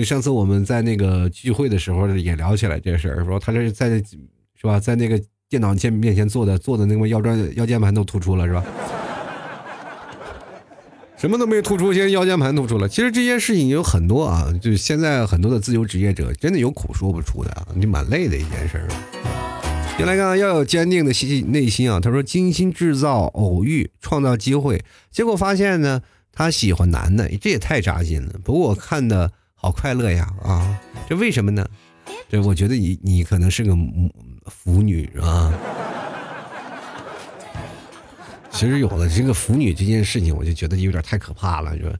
[0.04, 8.66] 上次我们在那个聚会的时候也聊起来这个事儿，说他这是在是吧，在那个电脑前面前做的做的那个腰砖腰间盘都突出了是吧？
[11.24, 12.90] 什么都没突出，现在腰间盘突出了。
[12.90, 18.90] 其实这件事情有很多啊，就现在很多的自由职业者真的有苦说不出的啊，你蛮累的一件事儿。
[19.98, 21.98] 先来看，要有坚定的心内心啊。
[22.02, 26.02] 他说：“精心制造偶遇，创造机会，结果发现呢，
[26.34, 28.34] 他喜欢男的，这也太扎心了。
[28.44, 30.78] 不过我看的好快乐呀啊！
[31.08, 31.66] 这为什么呢？
[32.30, 33.74] 这我觉得你你可能是个
[34.48, 35.54] 腐女啊。
[38.54, 41.76] 其实有了这个腐女这件事情，我就觉得有点太可怕了。
[41.76, 41.94] 是吧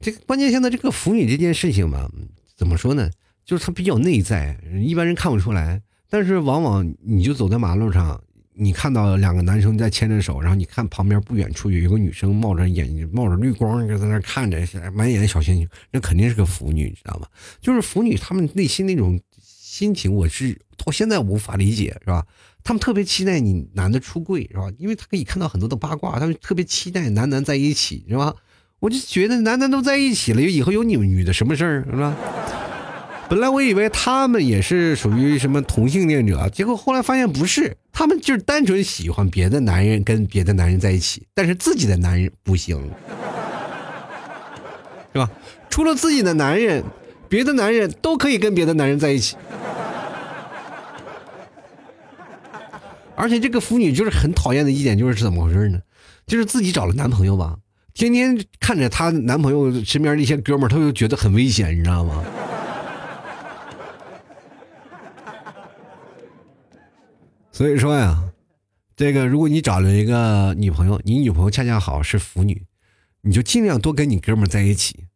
[0.00, 2.10] 这个关键现在这个腐女这件事情嘛，
[2.56, 3.08] 怎么说呢？
[3.44, 5.80] 就是她比较内在，一般人看不出来。”
[6.10, 8.20] 但是往往你就走在马路上，
[8.52, 14.60] 你看到两个男生在牵着手，然后你看旁边不远处有一个女生冒着眼冒着绿光就在那看着，
[14.92, 17.26] 满眼小星星，那肯定是个腐女，你知道吗？
[17.62, 19.18] 就是腐女，她们内心那种
[19.72, 22.26] 心情，我是到现在无法理解，是吧？
[22.62, 24.70] 他们特别期待你男的出柜，是吧？
[24.76, 28.34] 因为他可以看到很多的八卦，他们特别期待男男在一起，是吧？
[28.80, 32.14] 我就觉得男男都在一起了，以后有你们女的什么事儿，是吧？
[33.30, 42.90] 本来我以为他们也是属于什么同性恋者，结果后来发现不是，他们就是单纯喜欢别的男人跟别的男人在一起，但是自己的男人不行。
[45.14, 45.30] 是吧？
[45.70, 46.84] 除了自己的男人，
[47.32, 49.38] 别的男人都可以跟别的男人在一起。
[53.16, 55.80] 而且这个腐女就是很讨厌的一点，就是怎么回事呢？
[56.26, 57.56] 就是自己找了男朋友吧，
[57.94, 62.22] 天天看着她男朋友身边那些哥们儿，她就觉得很危险，你知道吗？
[67.50, 68.22] 所以说呀，
[68.94, 72.62] 这个如果你找了一个女朋友，你女朋友恰恰好是腐女，
[73.22, 75.06] 你就尽量多跟你哥们儿在一起，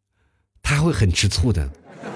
[0.63, 1.71] 他会很吃醋的。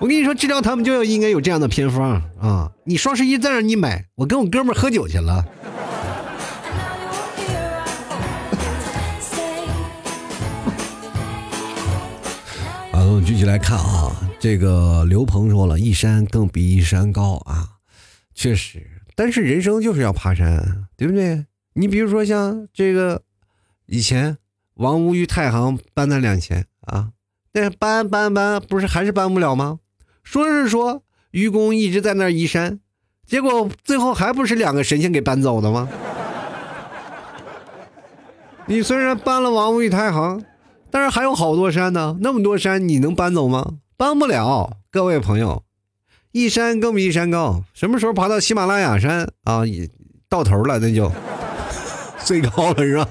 [0.00, 2.70] 我跟你说，治疗他们就要应该有这样的偏方啊！
[2.84, 5.34] 你双十一在那你买，我跟我哥们喝酒去了。
[12.92, 17.66] 啊，我们继续来看啊，这个刘鹏说了一山更比一山高啊，
[18.34, 18.86] 确实，
[19.16, 21.44] 但是人生就是要爬山，对不对？
[21.72, 23.22] 你比如说像这个
[23.86, 24.38] 以前
[24.74, 27.08] 王屋与太行搬那两千啊，
[27.78, 29.78] 搬搬搬，不是还是搬不了吗？
[30.22, 32.80] 说是说愚公一直在那儿移山，
[33.26, 35.88] 结果最后还不是两个神仙给搬走的吗？
[38.66, 40.44] 你虽然搬了王位太行，
[40.90, 43.78] 但是还有好多山呢，那么多山你能搬走吗？
[43.96, 44.76] 搬不了。
[44.90, 45.62] 各位朋友，
[46.32, 49.62] 一山更比一山高，什么时候爬到喜马拉雅山啊？
[50.28, 51.10] 到头了，那就
[52.24, 53.08] 最高了，是吧？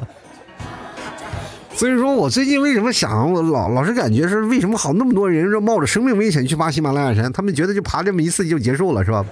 [1.78, 9.24] 所以说我最近为什么想，我老老是感觉是为什么好那么多人说冒着生命危险去爬喜马拉雅山，他们觉得就爬这么一次就结束了，是吧？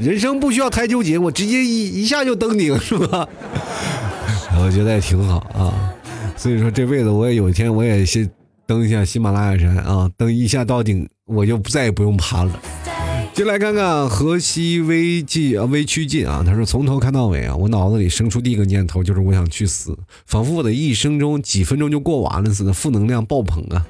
[0.00, 3.28] 人生不需要太纠结，我直接一一下就登顶，是吧？
[4.58, 5.94] 我觉得也挺好啊。
[6.36, 8.28] 所以说这辈子我也有一天我也先
[8.66, 12.50] 登一下喜马拉雅山啊，登一下到顶，我就再也不用爬了。
[13.34, 16.42] 进来看看河西微进啊，微趋近啊。
[16.44, 23.86] 他说：“从头看到尾啊，我脑子里生出第一个念头就是我想去死，仿佛我的一生中几分钟就过完了似的，负能量爆棚啊！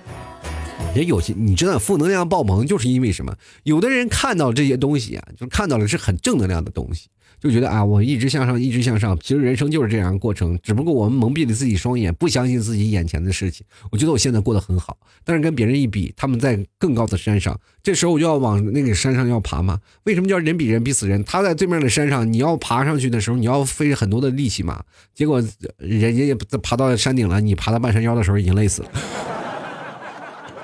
[0.94, 3.34] 也有些你知道，负能量爆棚就是因为什么？
[3.64, 7.08] 有的人看到这些东西啊，就看到了是很正能量的东西。”
[7.42, 9.18] 就觉得啊，我一直向上，一直向上。
[9.20, 13.66] 其实人生就是这样过程，只不过我们蒙蔽了自己双眼，不相信自己眼前的事情。
[13.90, 19.80] 我觉得我现在过得很好，但是跟别人一比，他们在更高的山上，这时候我就要往那个山上要爬嘛。
[20.04, 21.24] 为什么叫人比人比死人？
[21.24, 24.80] 他在对面的山上，你要爬上去的时候，你要费很多的力气嘛。
[25.12, 25.42] 结果
[25.78, 28.88] 人家也爬到山顶了，你爬到半山腰的时候已经累死了。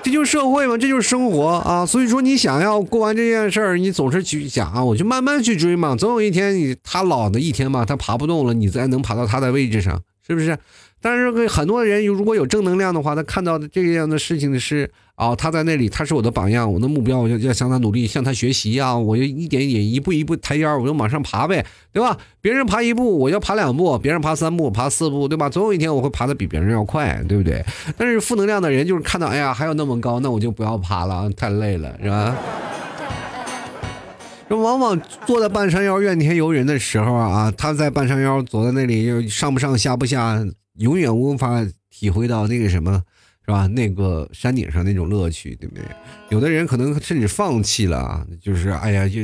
[0.01, 1.85] 这就是社会嘛，这就是生活啊！
[1.85, 5.95] 所以说，你想要过完这件事儿，你总是去想啊，我就慢慢去追嘛。
[5.95, 10.57] 总有一天，你他老的一天嘛，他爬不动了，你再能爬到他的位置上，是不是？
[11.01, 18.97] 但是很多人如果有正能量的话，他看到的这样的事情是啊，他在那里，他是我的榜样，我的目标，我就要向他努力，向他学习啊！
[18.97, 22.17] 我就一点一点，一步一步抬腰，我就往上爬呗，对吧？
[22.41, 25.49] 别人爬一步，我要爬两步；别人爬三步，爬四步，对吧？
[25.49, 27.63] 总有一天我会爬的比别人要快，对不对？
[27.97, 32.35] 但是负能量的人就是看到，哎呀，还有那么高，那我就不要爬了，太累了，是吧？
[34.49, 40.43] 这往往坐在半山腰怨天尤人的时候啊，他在半山腰坐在那里，又上不上下不下。
[40.79, 43.01] 永远无法体会到那个什么，
[43.45, 43.67] 是吧？
[43.67, 45.83] 那个山顶上那种乐趣，对不对？
[46.29, 49.21] 有的人可能甚至放弃了，就是哎呀，就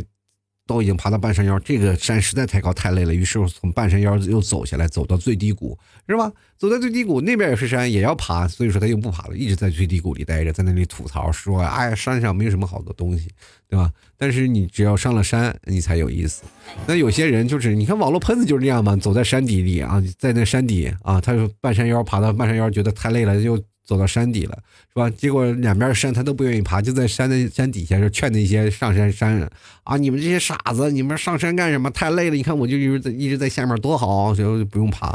[0.67, 6.31] 都已经爬到半山腰，这个山实在太高太累了，于是从半山腰又走下来，走到最低谷，是吧？
[6.57, 13.29] 走在最低谷，那边也是山，也要爬，所以说他又不爬了，一直在最低谷里待着，在那里吐槽说：“哎呀，山上没有什么好的东西，
[13.69, 16.43] 对吧？”但是你只要上了山，你才有意思。
[16.87, 24.57] 那有些人就是，你看网络喷子就是这样嘛，走在山底里啊，在那山底啊，他就半山腰爬到半山腰，觉得太累了，就走到山底了，
[24.89, 25.09] 是吧？
[25.11, 29.49] 结果两边山他都不愿意爬，就在山的山底下就劝那些上山山人
[29.83, 31.89] 啊，你们这些傻子，你们上山干什么？
[31.91, 35.07] 太累了，你看我就一直在一直在下面多好，所以就不用爬。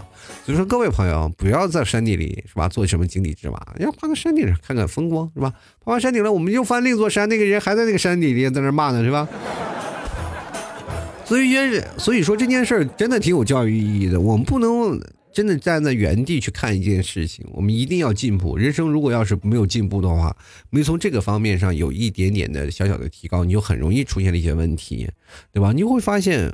[0.47, 2.69] 所以说各位朋友，不要在山底里是吧？
[2.69, 5.53] 做什么井底之蛙，要爬到山顶上看看风光是吧？
[5.85, 9.01] 爬完山顶了，我们又翻另一座山，那个人还在那个山底里在那骂呢。
[9.03, 9.27] 是吧？
[11.25, 11.57] 所以，
[11.97, 14.21] 所以说这件事儿真的挺有教育意义的。
[14.21, 15.01] 我们不能
[15.33, 18.57] 真的站在原地去看一件事情，我们一定要进步。
[18.57, 20.37] 人生如果要是没有进步的话，
[20.71, 25.09] 没从这个方面上有一点点的小小的提高，你就很容易出现了一些问题，
[25.53, 25.73] 对吧？
[25.73, 26.53] 你会发现，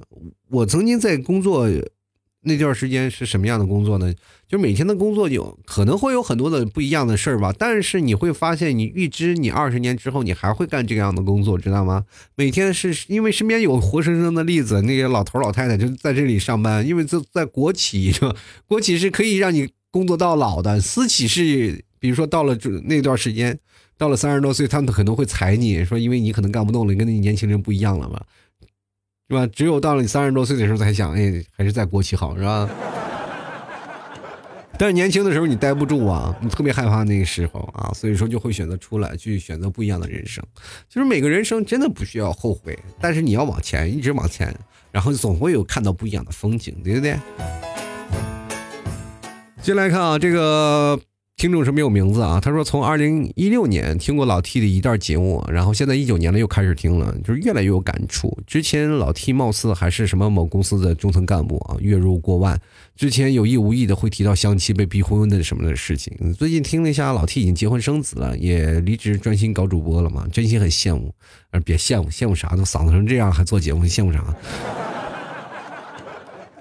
[0.49, 1.69] 我曾经在工作。
[2.47, 4.15] 那段时间是什么样的工作呢？
[4.49, 12.05] 就每天的工作有可能会有很多的不一样的事儿吧，但是你会发现，你预知你二十年之后你还会干这样的工作，知道吗？
[12.37, 18.35] 每天是因为身边有活生生的例子，那些老头老太太就在这里上班，因为在在国企是吧？
[18.69, 23.59] 国企是可以让你工作到老的，私企是比如说到了那段时间，
[23.99, 28.23] 到了三十多岁，他们可能会裁你说，因为你可能干不动了，跟那年轻人不一样了嘛。
[29.29, 29.47] 是吧？
[29.49, 32.69] 只有到了你三十多岁的时候才想，哎，还是在国企好，是吧？
[34.79, 40.45] 但是年轻的时候你待不住啊，你特别害怕那个时候啊，所以说就会选择出来去选择不一样的人生。
[40.89, 44.55] 就是每个人生真的不需要后悔，但是你要往前，一直往前，
[44.93, 47.17] 然后总会有看到不一样的风景，对不对？
[49.63, 51.01] 进来看啊，这个。
[51.37, 58.35] 听众是没有名字啊，他说从二零一六年听过老 T 的一段节目，然后现在一九年了又开始听了，就是越来越有感触。
[58.47, 62.59] 之前老 T 貌似还是什么某公司的中层干部啊，月入过万，
[62.97, 66.33] 之前有意无意的会提到相亲被逼婚的什么的事情。
[66.33, 71.13] 最近听了一下，老 T 已经结婚生子了，也离职专心搞主播了嘛，真心很羡慕。
[71.51, 72.57] 啊，别羡慕，羡慕啥？
[72.57, 74.35] 都嗓子成这样还做节目，羡慕啥？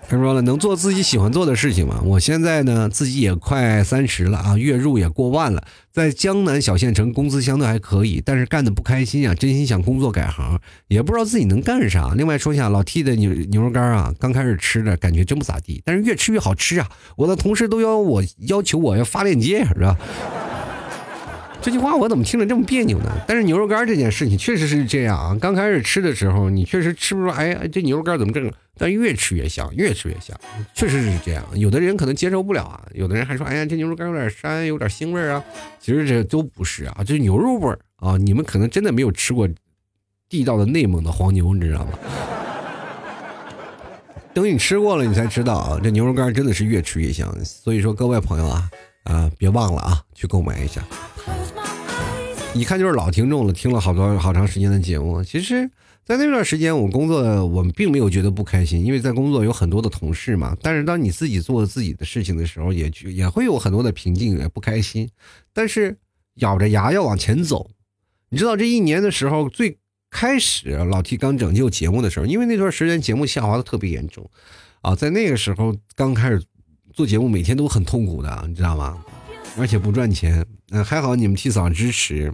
[0.07, 1.99] 他说了，能做自己喜欢做的事情吗？
[2.03, 12.13] 我现在呢，自己也快三十了啊，月入也过万了，在江南小县城，工资相对还可以，但是干的不开心啊，真心想工作改行，也不知道自己能干啥。
[12.15, 16.87] 另外说一下，老 T 的牛牛肉干啊，刚开始吃的感觉真不咋地，但是越吃越好吃啊！
[17.15, 19.97] 我的同事都要我要求我要发链接，是吧？
[21.65, 23.11] 这句话我怎么听着这么别扭呢？
[23.27, 25.35] 但是牛肉干这件事情确实是这样啊。
[25.41, 28.53] 刚开始吃的时候，你确实吃不出，哎，这牛肉干怎么这个？
[28.77, 30.39] 但越吃越香，越吃越香，
[30.75, 31.43] 确实是这样。
[31.55, 35.43] 有的人可能接受不了啊，有的人还说，哎呀，这牛肉干有点膻，有点腥味啊。
[35.79, 38.15] 其实这都不是啊，这牛肉味啊。
[38.15, 39.49] 你们可能真的没有吃过
[40.29, 41.93] 地道的内蒙的黄牛，你知道吗？
[44.35, 47.35] 等你吃过了，你才知道啊，这牛肉干真的是越吃越香。
[47.43, 48.69] 所以说，各位朋友啊。
[49.05, 50.83] 啊，别忘了啊，去购买一下。
[52.55, 55.21] 一看就是老听众了，听了好多好长时间的节目。
[55.21, 55.69] 其实，
[56.05, 60.55] 在那段时间，我工作，我并没有觉得不开心，因为在工作有很多的同事嘛。
[60.61, 65.09] 但是，当你自己做自己的事情的时候，也也会有很多的瓶颈，也不开心。
[65.51, 65.97] 但是，
[66.35, 67.69] 咬着牙要往前走。
[68.29, 69.77] 你知道，这一年的时候，最
[70.09, 74.29] 开始老 T 刚拯救节目的时候，因为那段时间节目下滑的特别严重
[74.79, 76.41] 啊，在那个时候刚开始。
[76.93, 78.97] 做节目每天都很痛苦的，你知道吗？
[79.57, 80.45] 而且不赚钱。
[80.69, 82.33] 嗯，还好你们替嫂支持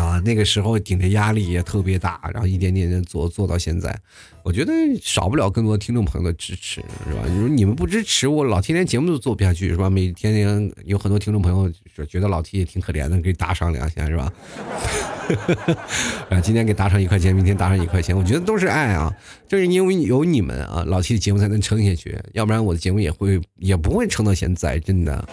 [0.00, 0.20] 啊。
[0.24, 3.96] 那个时候顶着压力也特别大，然后一点点的做做到现在。
[4.44, 7.22] 我觉得少不了更多听众朋友的支持，是吧？
[7.28, 9.88] 你说你们不支持我，老天连节目都做不下去，是吧？
[9.88, 11.72] 每天天有很多听众朋友
[12.06, 14.32] 觉得老 T 也挺可怜的，给打赏两下，是吧？
[16.28, 19.14] 啊，今天给打赏一块钱，明天打赏一块钱，我觉得都是爱啊！
[19.48, 25.28] 正是因为有你们啊，老 T 的节目才能撑下去，要不然我的节目也会也不会撑到现在，真的。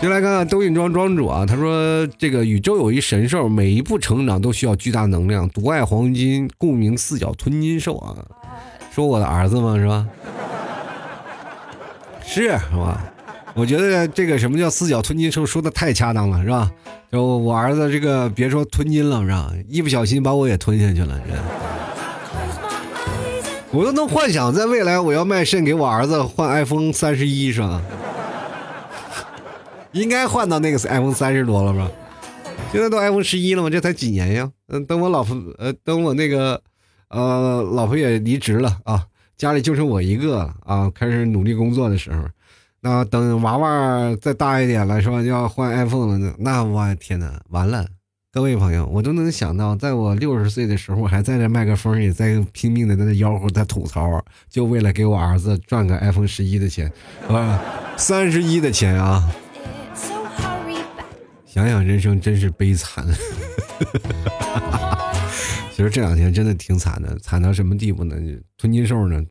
[0.00, 8.16] 就来看看抖音庄庄主啊，他说这个宇宙有一神兽，每一步成长都需要巨大能量，独爱黄金，故名四脚吞金兽啊，
[8.92, 9.76] 说我的儿子吗？
[9.76, 10.08] 是吧？
[12.24, 13.04] 是是吧？
[13.54, 16.70] 我觉得这个什么叫四脚吞金兽说的太恰当了，是吧？
[17.12, 19.52] 就我儿子这个别说吞金了，是吧？
[19.68, 21.20] 一不小心把我也吞下去了，
[23.70, 27.80] 我都能幻想在未来我要卖肾给我儿子换 iPhone 三十一，是吧？
[29.92, 31.90] 应该换到那个 iPhone 三十多了吧？
[32.72, 33.70] 现在都 iPhone 十一了吗？
[33.70, 34.50] 这才几年呀？
[34.68, 36.60] 嗯，等我老婆呃，等我那个
[37.08, 39.04] 呃老婆也离职了啊，
[39.36, 42.24] 家里就剩我一个啊，开始努力工作的时候。
[42.80, 45.22] 那等娃娃再大一点了，是吧？
[45.22, 47.86] 就要换 iPhone 了，那我天哪，完了！
[48.32, 56.90] 各位朋友，我都能想到，在我六十岁的时候，还在这麦克风也在拼命的在那吆喝，在吐槽，就为了给我儿子赚个 iPhone 十一的钱，
[57.28, 57.60] 啊，
[57.96, 59.30] 三十一的钱啊！
[61.52, 63.04] 想想人生真是悲惨。
[65.70, 68.16] 其实这两天真的挺惨的，惨到什么地步呢？
[68.56, 69.22] 吞金兽呢？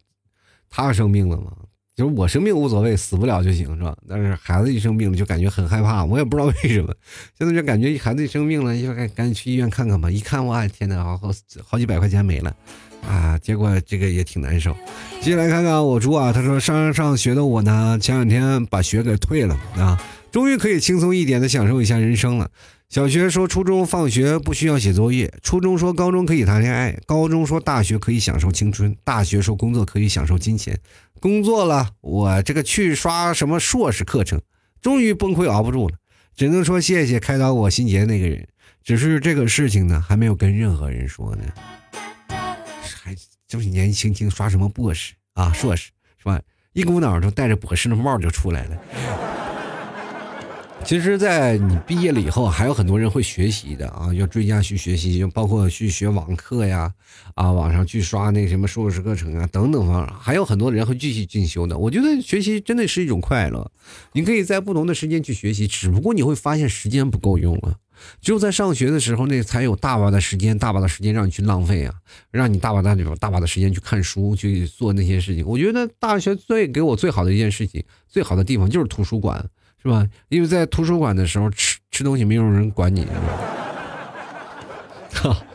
[0.70, 1.52] 他生病了吗？
[1.96, 3.98] 就是我生病无所谓，死不了就行，是吧？
[4.08, 6.06] 但是孩子一生病了，就感觉很害怕。
[6.06, 6.94] 我也不知道为什么，
[7.40, 10.12] 现在就感觉孩子一生病了，就赶赶紧去医院看看吧。
[10.12, 11.32] 一看，哇，天哪，好好
[11.66, 12.56] 好几百块钱没了，
[13.04, 13.36] 啊！
[13.40, 14.78] 结果这个也挺难受。
[15.22, 20.00] 接下来看看我猪啊，他说上上学的我呢，前两天把学给退了啊，
[20.32, 22.50] 终于可以轻松一点的享受一下人生了。
[22.90, 30.78] 小学说初中放学不需要写作业，初中说高中可以谈恋爱，高中说大学可以享受青春，大学说工作可以享受金钱。
[31.20, 34.42] 工作了，我这个去刷什么硕士课程，
[34.82, 35.96] 终于崩溃熬不住了，
[36.36, 38.48] 只能说谢谢开导我心结那个人。
[38.84, 41.44] 只是这个事情呢，还没有跟任何人说呢。
[42.28, 43.16] 还
[43.48, 46.42] 就是年轻轻刷什么博士啊硕士是吧？
[46.74, 49.31] 一股脑就戴着博士的帽就出来了。
[50.84, 56.94] 其实，在你毕业了以后，还有很多人会学习的啊，要追加去学习，包括去学网课呀，
[57.36, 61.78] 啊，网上去刷那什么硕士课程啊，等等方，还有很多人会继续进修的。
[61.78, 63.72] 我觉得学习真的是一种快乐，
[64.12, 67.78] 你可以在不同的时间去学习，只不过你会发现时间不够用了。
[68.20, 71.94] 只有在上学的时候，那才有大把的时间，大把的时间让你去浪费啊，
[72.32, 75.46] 让你大把大把大把的时间去看书，去做那些事情。
[75.46, 79.48] 我觉得大学最给我最好的一件事情，最好的地方就是图书馆，
[79.82, 80.08] 是吧？
[80.30, 83.02] 因为在图书馆的时候吃吃东西没有人管你，
[85.14, 85.38] 是吧？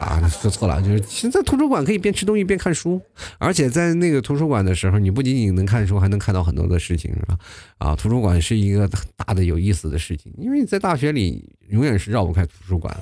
[0.00, 3.00] 啊，说错了，就是现在图书馆可以边吃东西边看书，
[3.38, 7.38] 而且在那个图书馆的时候，你不仅仅能看书，还能看到很多的事情，是吧？
[7.78, 12.94] 啊，图书馆是一个大的有意思的事情，因为在大学里永远是绕不开图书馆。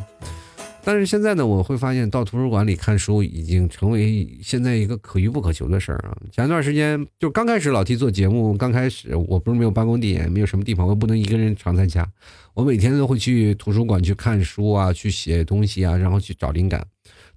[0.87, 6.17] 但是现在呢，我会发现到图书馆里看书已经成为现在一个可遇不可求的事儿啊。
[6.31, 12.09] 前段时间就刚开始老提做节目，刚开始我不是没有办公地点，没有什么地方，我不能一个人常在家，
[12.55, 16.87] 我每天都会去图书馆去看书啊，去写东西啊，然后去找灵感。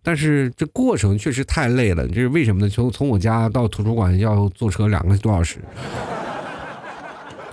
[0.04, 2.70] 但是这过程确实太累了，这是为什么呢？
[2.70, 5.58] 从从我家到图书馆要坐车两个多小时。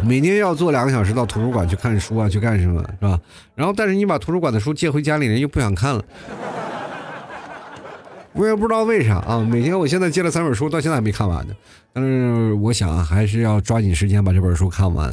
[0.03, 3.18] 每天要坐两个小时到图书馆去看书啊，去干什么是吧？
[3.55, 6.05] 然后，但是你把图书馆的书借回家里，人又不想看了。
[8.32, 9.38] 我也不知道为啥啊。
[9.40, 11.55] 每天我现在借了三本书，到现在还没看完呢。
[11.94, 15.11] 但是我想还是要抓紧时间把这本书看完。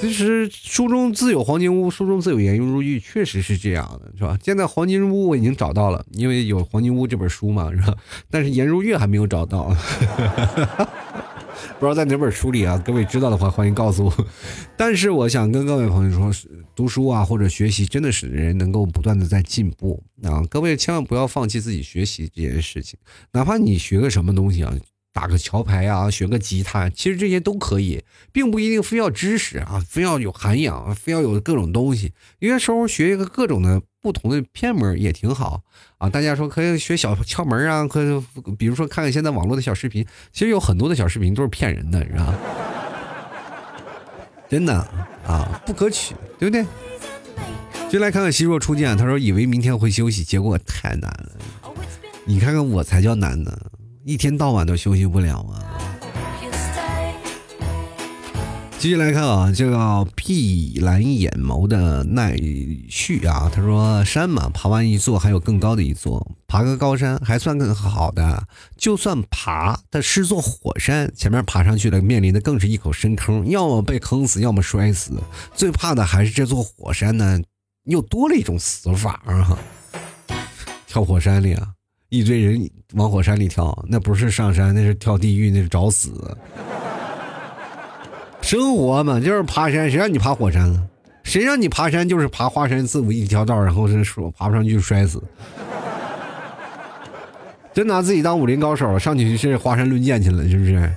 [0.00, 4.36] 其实书中自有黄金屋，书中自有颜如玉，确实是这样的，是吧？
[4.42, 7.94] 现在黄金屋我已经找到了，因为有黄金屋这本书嘛，是吧？
[8.28, 9.72] 但是颜如玉还没有找到。
[11.78, 12.76] 不知道在哪本书里啊？
[12.84, 14.26] 各位知道的话，欢迎告诉我。
[14.76, 20.42] 但是我想跟各位朋友说，读书啊或者学习，真的使人能够不断的在进步啊！
[20.48, 22.98] 各位千万不要放弃自己学习这件事情，
[23.32, 24.74] 哪怕你学个什么东西啊。
[25.12, 28.00] 打个桥牌啊，学个吉他，其实这些都可以，
[28.30, 32.12] 并不一定非要知识啊，非要有涵养，非要有各种东西。
[32.38, 35.62] 有些时候学一个各种的不同的偏门也挺好
[35.98, 36.08] 啊。
[36.08, 38.22] 大家说可以学小窍门啊，可以
[38.58, 42.34] 比如说看看现在网络的小视频，其实有很多的小视频都是骗人的，是吧？
[44.48, 44.74] 真的
[45.26, 46.64] 啊，不可取，对不对？
[47.88, 51.32] 就来看看希若初见，他说以为明天会休息，结果太难了。
[52.24, 53.56] 你看看我才叫难呢。
[54.04, 55.99] 一天到晚都休息不了啊！
[58.80, 62.34] 继续来看啊，这个碧蓝眼眸的奈
[62.88, 68.42] 绪啊，他说：“山嘛，爬完一座还有更高的一座，爬个高山还算更好的。
[68.78, 75.12] 就算爬的是座火山，前面爬上去了，面临的更是一口深坑，要么被坑死，要么摔死。
[75.54, 77.38] 最怕的还是这座火山呢，
[77.84, 79.58] 又多了一种死法啊！
[80.86, 81.68] 跳火山里啊！”
[82.08, 86.34] 一堆人往火山里跳，那不是上山，那是跳地狱，那是找死。
[88.50, 90.82] 生活嘛，就是爬山，谁让你爬火山了？
[91.22, 95.22] 谁让你爬山就是爬华山自古一条道，然后是说爬不上去就摔死。
[97.72, 100.92] 真拿自己当武林高手，上去是华山论剑去了，是不是？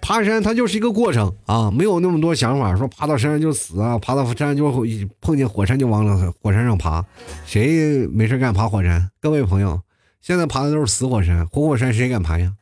[0.00, 4.84] 爬山它就是一个过程啊，没有那么多想法，说爬到山上就死啊，爬到山上就
[5.20, 6.04] 碰见火山就往
[6.42, 7.04] 火山上爬，
[7.46, 9.08] 谁没事干爬火山？
[9.20, 9.80] 各位朋友。
[10.20, 12.54] 现在爬的都是死火山，活火山谁敢爬呀？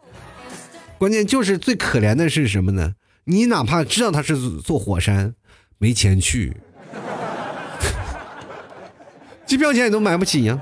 [0.98, 2.92] 关键就是最可怜的是什么呢？
[3.28, 5.34] 你哪怕知道它是座火山，
[5.78, 6.56] 没钱去，
[9.44, 10.60] 机票钱你都买不起呀。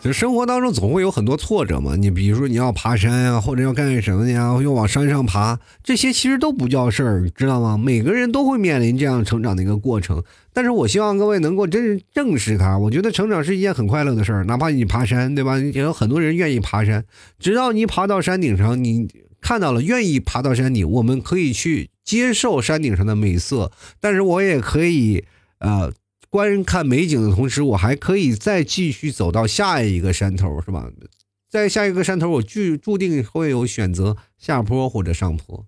[0.00, 7.78] 就生活当中总会有很多挫折嘛，你比如说你要爬山啊，或者要干什么呀，要往山上爬，这些其实都不叫事儿，知道吗？
[7.78, 10.24] 每个人都会面临这样成长的一个过程，
[10.56, 12.78] 但是我希望各位能够真正视它。
[12.78, 15.58] 我觉得成长是一件很快乐的事儿，哪怕你爬山，对吧？
[15.58, 17.04] 也有很多人愿意爬山，
[17.38, 19.06] 直到你爬到山顶上，你
[19.42, 25.24] 看到了愿意爬到山顶，我们可以去接受山顶上的美色，但是我也可以，
[25.58, 25.92] 呃。
[26.28, 30.90] 观看美景的同时，我还可以再继续走到下一个山头，是吧？
[31.48, 35.64] 在下一个山头，我注注定会有选择下坡或者上坡，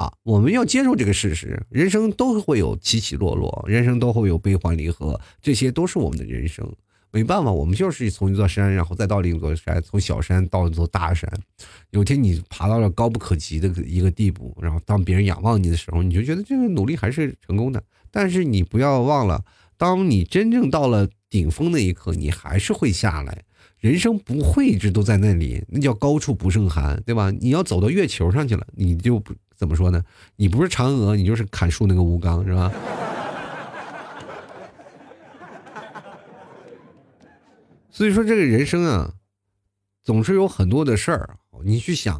[0.00, 1.62] 啊，我们要接受这个事实。
[1.68, 6.66] 人生都会有起起落落，人生都会有悲欢离合，这些都是我们的人生。
[7.12, 11.30] 没办法，我们就是从一座山，然后再到另一座山，从小山到一座大山。
[11.90, 17.82] 有天你爬到了高不可及的一个地步，然后当别人仰望你的时候，你就觉得这个努力还是成功的。
[18.10, 19.44] 但是你不要忘了。
[19.76, 23.44] 当你真正到了顶峰那一刻，你还是会下来。
[23.80, 27.30] 人生不会一直都在那里，那叫高处不胜寒，对吧？
[27.30, 30.02] 你要走到月球上去了，你就不怎么说呢？
[30.36, 32.72] 你不是嫦娥，你就是砍树那个吴刚，是吧？
[37.92, 39.12] 所以说，这个人生啊，
[40.02, 41.36] 总是有很多的事儿。
[41.62, 42.18] 你去想，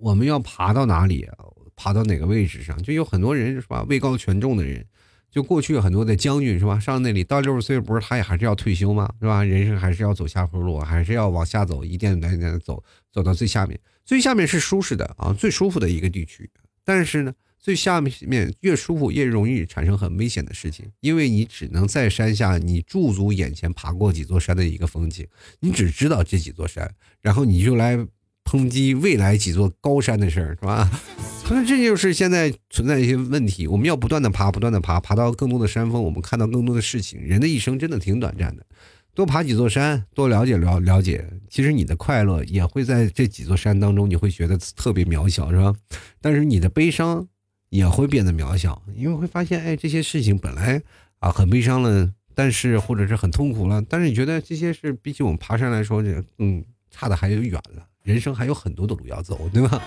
[0.00, 1.28] 我们要爬到哪里，
[1.76, 3.86] 爬到哪个位置上，就有很多人是吧？
[3.88, 4.84] 位高权重的人。
[5.30, 6.80] 就过去很多的将军是吧？
[6.80, 9.08] 上那里到六十岁不是他也还是要退休吗？
[9.20, 9.44] 是吧？
[9.44, 12.82] 人生还是要走下坡路，还是要往下走，一点点的走，
[13.12, 13.78] 走到最下面。
[14.04, 16.50] 最下面是舒适的啊，最舒服的一个地区。
[16.84, 25.26] 但是呢，最下面越舒服越容易产生很危险的事情，因为你只能在山下，你驻足眼前爬过几座山的一个风景，
[25.60, 27.98] 你只知道这几座山，然后你就来
[28.44, 30.90] 抨击未来几座高山的事儿，是吧？
[31.44, 37.20] 可能这就是现在存在一些问题，我们要不断的爬，不断的爬，爬到更多的山峰，我们看到更多的事情。
[37.20, 38.64] 人的一生真的挺短暂的。
[39.12, 45.74] 多爬几座山，多了解了了解，其实你的快乐也会在这几座山当中，你会觉得特别渺小，是吧？
[46.20, 47.26] 但是你的悲伤
[47.68, 50.80] 也会变得渺小，因为会发现，哎，这些事情本来
[51.18, 59.82] 啊很悲伤了，但是或者是很痛苦了，但是你觉得这些事比起我们爬山来说，这嗯差的还有远了，人生还有很多的路要走，对吧？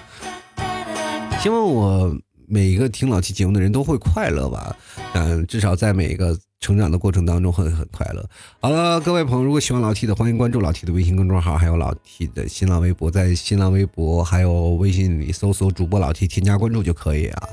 [1.42, 2.16] 希望我
[2.46, 4.78] 每一个听老 T 节目的人都会快乐吧，
[5.14, 6.38] 嗯，至少在每一个。
[6.64, 8.26] 成长的过程当中会很快乐。
[8.62, 17.50] 好了，各位朋友，如果喜欢老 T 的，欢迎关注老 T 的微信公众号，还有老 T 的新浪微博，在新浪微博还有微信里搜索主播老 T，添加关注就可以啊。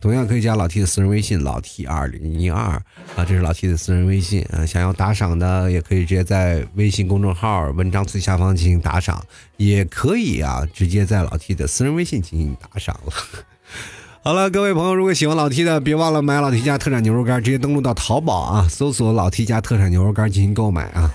[0.00, 2.82] 同样可以加老 T 的私人微信老 T 二零一二啊，
[3.18, 4.64] 这是老 T 的私人微信啊。
[4.64, 9.22] 想要打赏的，也可以直接在微信公众号文章最下方进行打赏，
[9.58, 13.12] 也可以啊，直接在老 T 的私人微信进行打赏了。
[14.26, 21.12] 好了，各位朋友，如果喜欢老 T 的，别忘了买老 T 家特产牛肉干，直接登录到淘宝啊，搜索老 T 家特产牛肉干进行购买啊。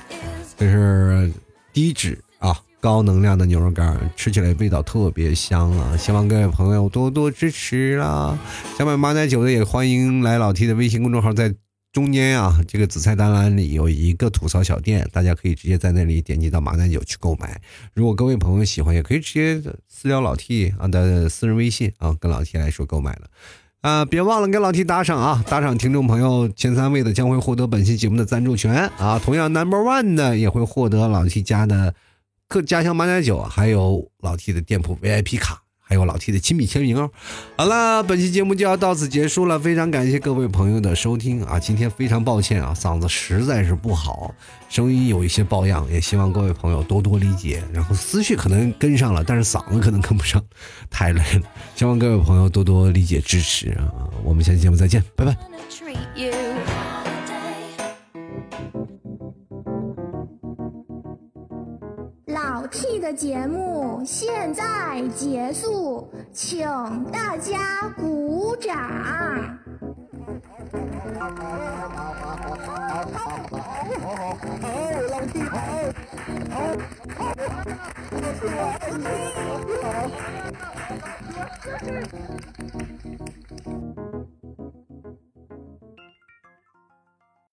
[0.55, 1.33] 这是
[1.73, 5.97] 低脂啊，高能量的牛肉干，吃起来味道特别香啊！
[5.97, 8.37] 希望各位朋友多多支持啦。
[8.77, 11.51] 想买马奶酒的也欢迎来老 T 的微信公众号，在。
[11.91, 17.59] 中间啊，这个紫菜单栏里有一个吐槽小店，大家可以直接在那里点击到马奶酒去购买。
[17.93, 23.21] 如果各位朋友喜欢，也可以直接私聊老 T 啊的私人微信啊，跟老 T 来说购买了。
[23.81, 25.43] 啊，别忘了给老 T 打赏啊！
[25.47, 29.17] 打赏听众朋友前三位的将会获得本期节目的赞助权啊。
[29.17, 31.95] 同样，Number One 的也会获得老 T 家的
[32.47, 35.63] 客家乡马奶酒，还有老 T 的店铺 VIP 卡。
[35.89, 37.09] 还有老 T 的亲笔签名哦。
[37.57, 41.59] 好了，本期节目就要到此结束了，非常感谢各位朋友的收听啊！
[41.59, 44.31] 今天非常抱歉啊，嗓子实在是不好，
[44.69, 47.63] 声音有一些抱恙，也希望各位朋友多多理解。
[47.73, 50.39] 然后思绪可能跟上了，但是嗓子可能跟不上，
[50.91, 51.41] 太累了。
[51.75, 53.89] 希望各位朋友多多理解支持啊！
[54.23, 55.35] 我们下期节目再见，拜拜。
[63.13, 66.67] 节目现在结束，请
[67.11, 68.77] 大家鼓掌。
[73.11, 73.25] 好，
[74.61, 74.67] 好，
[75.09, 75.57] 老 T 好，
[76.49, 76.55] 好，
[77.17, 77.89] 好，好，好，